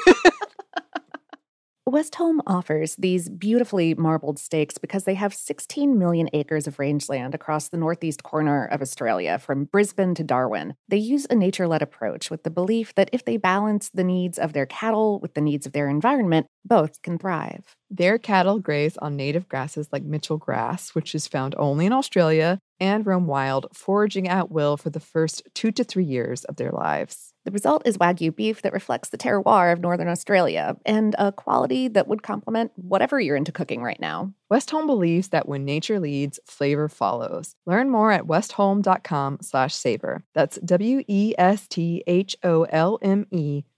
[1.91, 7.69] Westholme offers these beautifully marbled steaks because they have 16 million acres of rangeland across
[7.69, 10.75] the northeast corner of Australia, from Brisbane to Darwin.
[10.89, 14.39] They use a nature led approach with the belief that if they balance the needs
[14.39, 17.75] of their cattle with the needs of their environment, both can thrive.
[17.91, 22.61] Their cattle graze on native grasses like Mitchell grass, which is found only in Australia,
[22.79, 26.71] and roam wild, foraging at will for the first two to three years of their
[26.71, 27.30] lives.
[27.45, 31.89] The result is Wagyu beef that reflects the terroir of Northern Australia and a quality
[31.89, 34.35] that would complement whatever you're into cooking right now.
[34.53, 37.57] Westholme believes that when nature leads, flavor follows.
[37.65, 40.23] Learn more at westholme.com slash savor.
[40.35, 41.35] That's W-E-S-T-H-O-L-M-E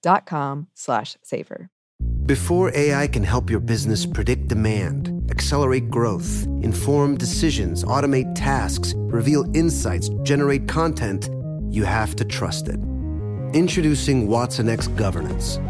[0.03, 1.71] dot com slash savor.
[2.27, 9.45] Before AI can help your business predict demand, accelerate growth, inform decisions, automate tasks, reveal
[9.55, 11.29] insights, generate content,
[11.71, 12.79] you have to trust it.
[13.55, 15.61] Introducing watsonx Governance,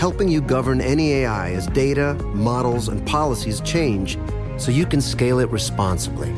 [0.00, 4.16] helping you govern any AI as data, models, and policies change
[4.56, 6.32] so you can scale it responsibly.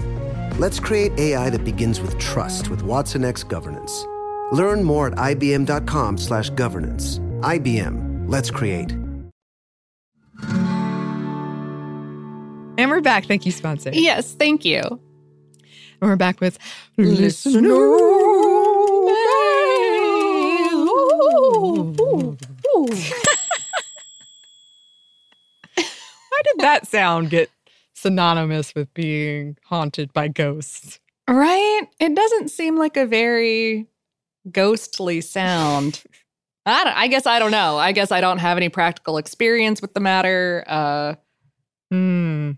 [0.58, 4.04] Let's create AI that begins with trust with watsonx Governance.
[4.50, 7.20] Learn more at ibm.com/governance.
[7.42, 8.28] IBM.
[8.28, 8.90] Let's create.
[12.78, 13.26] And we're back.
[13.26, 13.90] Thank you, sponsor.
[13.92, 14.80] Yes, thank you.
[14.80, 16.58] And we're back with
[16.96, 17.68] Listener
[21.60, 22.36] Mail.
[25.74, 27.50] Why did that sound get
[27.94, 31.00] synonymous with being haunted by ghosts?
[31.28, 31.82] Right?
[31.98, 33.86] It doesn't seem like a very
[34.50, 36.02] ghostly sound.
[36.66, 37.78] I, I guess I don't know.
[37.78, 40.64] I guess I don't have any practical experience with the matter.
[40.66, 41.14] Uh,
[41.92, 42.52] Hmm.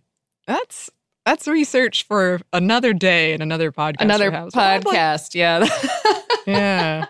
[0.47, 0.91] That's
[1.25, 4.01] that's research for another day and another podcast.
[4.01, 4.31] another.
[4.35, 5.35] I'd like- podcast.
[5.35, 5.67] yeah.
[6.47, 7.07] yeah.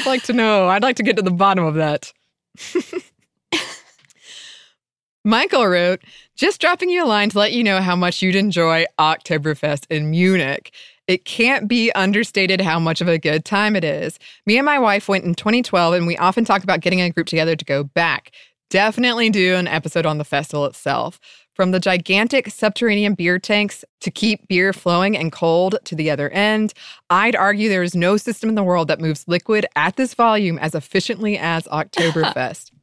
[0.00, 0.66] I'd like to know.
[0.66, 2.10] I'd like to get to the bottom of that.
[5.26, 6.00] Michael wrote,
[6.36, 10.10] just dropping you a line to let you know how much you'd enjoy Oktoberfest in
[10.10, 10.72] Munich.
[11.06, 14.18] It can't be understated how much of a good time it is.
[14.46, 17.26] Me and my wife went in 2012, and we often talk about getting a group
[17.26, 18.32] together to go back.
[18.70, 21.20] Definitely do an episode on the festival itself.
[21.60, 26.30] From the gigantic subterranean beer tanks to keep beer flowing and cold to the other
[26.30, 26.72] end,
[27.10, 30.58] I'd argue there is no system in the world that moves liquid at this volume
[30.58, 32.70] as efficiently as Oktoberfest.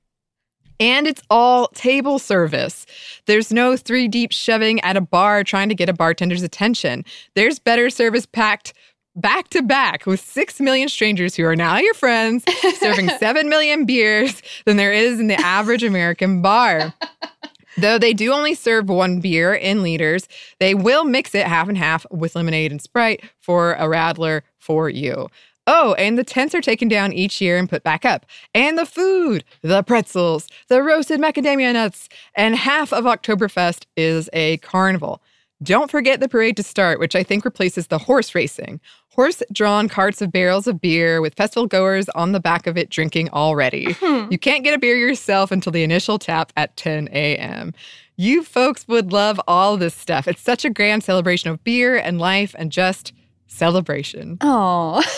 [0.80, 2.86] And it's all table service.
[3.26, 7.04] There's no three deep shoving at a bar trying to get a bartender's attention.
[7.34, 8.76] There's better service packed
[9.16, 12.46] back to back with six million strangers who are now your friends,
[12.78, 16.94] serving seven million beers than there is in the average American bar.
[17.78, 20.28] Though they do only serve one beer in liters,
[20.60, 24.90] they will mix it half and half with lemonade and Sprite for a Radler for
[24.90, 25.28] you.
[25.68, 28.26] Oh, and the tents are taken down each year and put back up.
[28.56, 34.58] And the food, the pretzels, the roasted macadamia nuts, and half of Oktoberfest is a
[34.58, 35.22] carnival.
[35.62, 38.80] Don't forget the parade to start, which I think replaces the horse racing.
[39.18, 42.90] Horse drawn carts of barrels of beer with festival goers on the back of it
[42.90, 43.94] drinking already.
[43.94, 44.28] Hmm.
[44.32, 47.74] You can't get a beer yourself until the initial tap at 10 a.m.
[48.16, 50.28] You folks would love all this stuff.
[50.28, 53.12] It's such a grand celebration of beer and life and just
[53.48, 54.38] celebration.
[54.42, 55.04] Oh,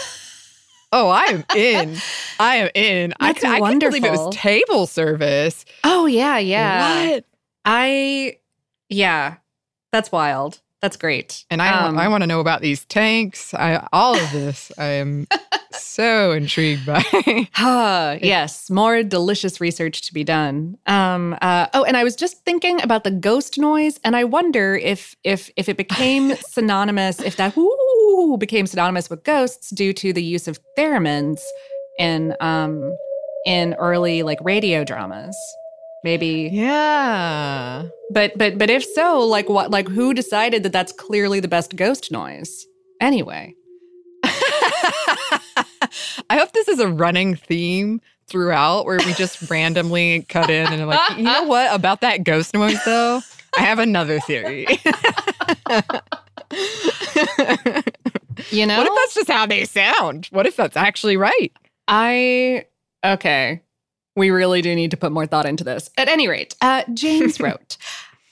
[0.92, 1.98] Oh, I am in.
[2.40, 3.14] I am in.
[3.20, 5.64] I, That's I couldn't believe it was table service.
[5.84, 7.10] oh yeah, yeah.
[7.12, 7.26] What?
[7.64, 8.38] I,
[8.88, 9.36] yeah,
[9.92, 10.62] that's wild.
[10.82, 11.44] That's great.
[11.50, 13.54] And I, Um, I want to know about these tanks.
[13.54, 14.72] I, all of this.
[14.78, 15.28] I am
[15.72, 17.04] so intrigued by.
[17.58, 20.78] Ah, yes, more delicious research to be done.
[20.88, 24.76] Um, uh, oh, and I was just thinking about the ghost noise, and I wonder
[24.78, 30.14] if if if it became synonymous, if that whoo became synonymous with ghosts due to
[30.14, 31.40] the use of theremins
[31.98, 32.96] in um
[33.46, 35.36] in early like radio dramas.
[36.04, 37.86] Maybe, yeah.
[38.12, 39.72] but but but if so, like what?
[39.72, 42.66] Like who decided that that's clearly the best ghost noise?
[43.02, 43.54] Anyway,
[44.24, 45.40] I
[46.32, 50.86] hope this is a running theme throughout where we just randomly cut in and are
[50.86, 53.22] like, you know what about that ghost noise though?
[53.58, 54.68] I have another theory.
[58.52, 60.28] you know, What if that's just how they sound?
[60.32, 61.52] What if that's actually right?
[61.88, 62.66] I
[63.04, 63.62] okay.
[64.20, 65.90] We really do need to put more thought into this.
[65.98, 67.78] At any rate, uh, James wrote,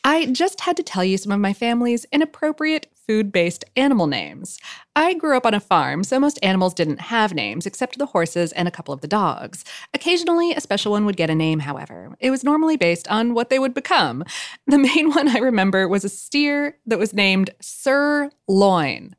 [0.03, 4.59] I just had to tell you some of my family's inappropriate food based animal names.
[4.97, 8.51] I grew up on a farm, so most animals didn't have names except the horses
[8.51, 9.63] and a couple of the dogs.
[9.93, 12.15] Occasionally, a special one would get a name, however.
[12.19, 14.25] It was normally based on what they would become.
[14.65, 19.15] The main one I remember was a steer that was named Sir Loin.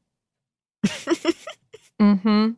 [0.86, 2.50] mm-hmm.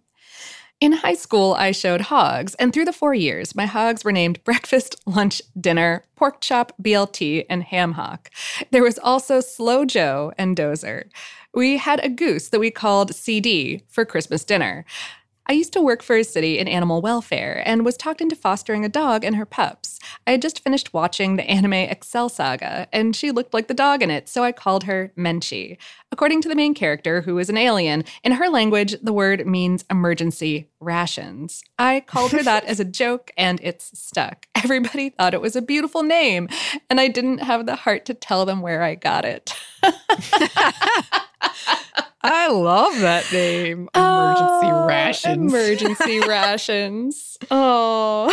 [0.80, 4.42] In high school, I showed hogs, and through the four years, my hogs were named
[4.44, 8.30] breakfast, lunch, dinner, pork chop, BLT, and ham hock.
[8.70, 11.10] There was also Slow Joe and Dozer.
[11.52, 14.86] We had a goose that we called CD for Christmas dinner.
[15.50, 18.84] I used to work for a city in animal welfare and was talked into fostering
[18.84, 19.98] a dog and her pups.
[20.24, 24.00] I had just finished watching the anime Excel Saga, and she looked like the dog
[24.00, 25.76] in it, so I called her Menchi.
[26.12, 29.84] According to the main character, who is an alien, in her language, the word means
[29.90, 31.64] emergency rations.
[31.80, 34.46] I called her that as a joke, and it's stuck.
[34.54, 36.48] Everybody thought it was a beautiful name,
[36.88, 39.52] and I didn't have the heart to tell them where I got it.
[42.22, 43.88] I love that name.
[43.94, 45.52] Oh, emergency Oh, rations.
[45.54, 47.38] Emergency rations.
[47.50, 48.30] Oh.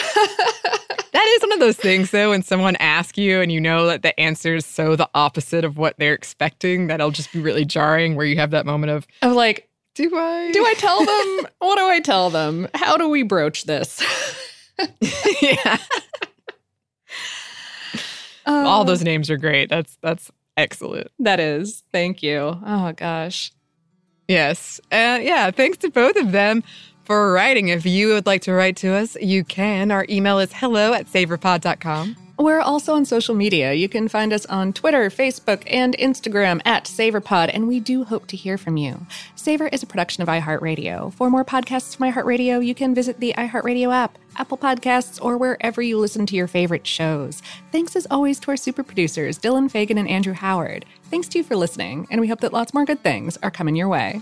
[1.13, 4.03] That is one of those things, though, when someone asks you and you know that
[4.03, 8.15] the answer is so the opposite of what they're expecting, that'll just be really jarring
[8.15, 10.51] where you have that moment of, I'm like, do I?
[10.51, 11.47] do I tell them?
[11.59, 12.67] what do I tell them?
[12.75, 13.99] How do we broach this?
[15.41, 15.77] yeah.
[18.45, 19.69] Oh, All those names are great.
[19.69, 21.09] That's that's excellent.
[21.19, 21.83] That is.
[21.91, 22.37] Thank you.
[22.65, 23.51] Oh gosh.
[24.27, 24.79] Yes.
[24.91, 25.51] Uh, yeah.
[25.51, 26.63] Thanks to both of them
[27.03, 27.69] for writing.
[27.69, 29.91] If you would like to write to us, you can.
[29.91, 32.26] Our email is hello at savorpod.com.
[32.37, 33.73] We're also on social media.
[33.73, 38.27] You can find us on Twitter, Facebook, and Instagram at SavorPod, and we do hope
[38.27, 39.07] to hear from you.
[39.35, 41.11] Savor is a production of iHeartRadio.
[41.13, 45.81] For more podcasts from iHeartRadio, you can visit the iHeartRadio app, Apple Podcasts, or wherever
[45.81, 47.41] you listen to your favorite shows.
[47.71, 50.85] Thanks as always to our super producers, Dylan Fagan and Andrew Howard.
[51.09, 53.75] Thanks to you for listening, and we hope that lots more good things are coming
[53.75, 54.21] your way.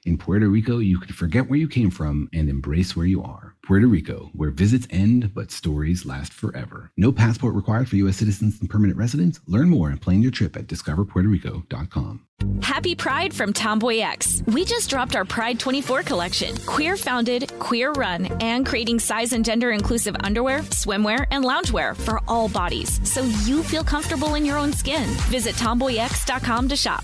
[0.03, 3.55] In Puerto Rico, you can forget where you came from and embrace where you are.
[3.63, 6.91] Puerto Rico, where visits end but stories last forever.
[6.97, 8.17] No passport required for U.S.
[8.17, 9.39] citizens and permanent residents.
[9.45, 12.25] Learn more and plan your trip at discoverpuertorico.com.
[12.63, 14.51] Happy Pride from TomboyX.
[14.51, 16.57] We just dropped our Pride 24 collection.
[16.65, 22.19] Queer founded, queer run, and creating size and gender inclusive underwear, swimwear, and loungewear for
[22.27, 25.07] all bodies so you feel comfortable in your own skin.
[25.29, 27.03] Visit tomboyx.com to shop.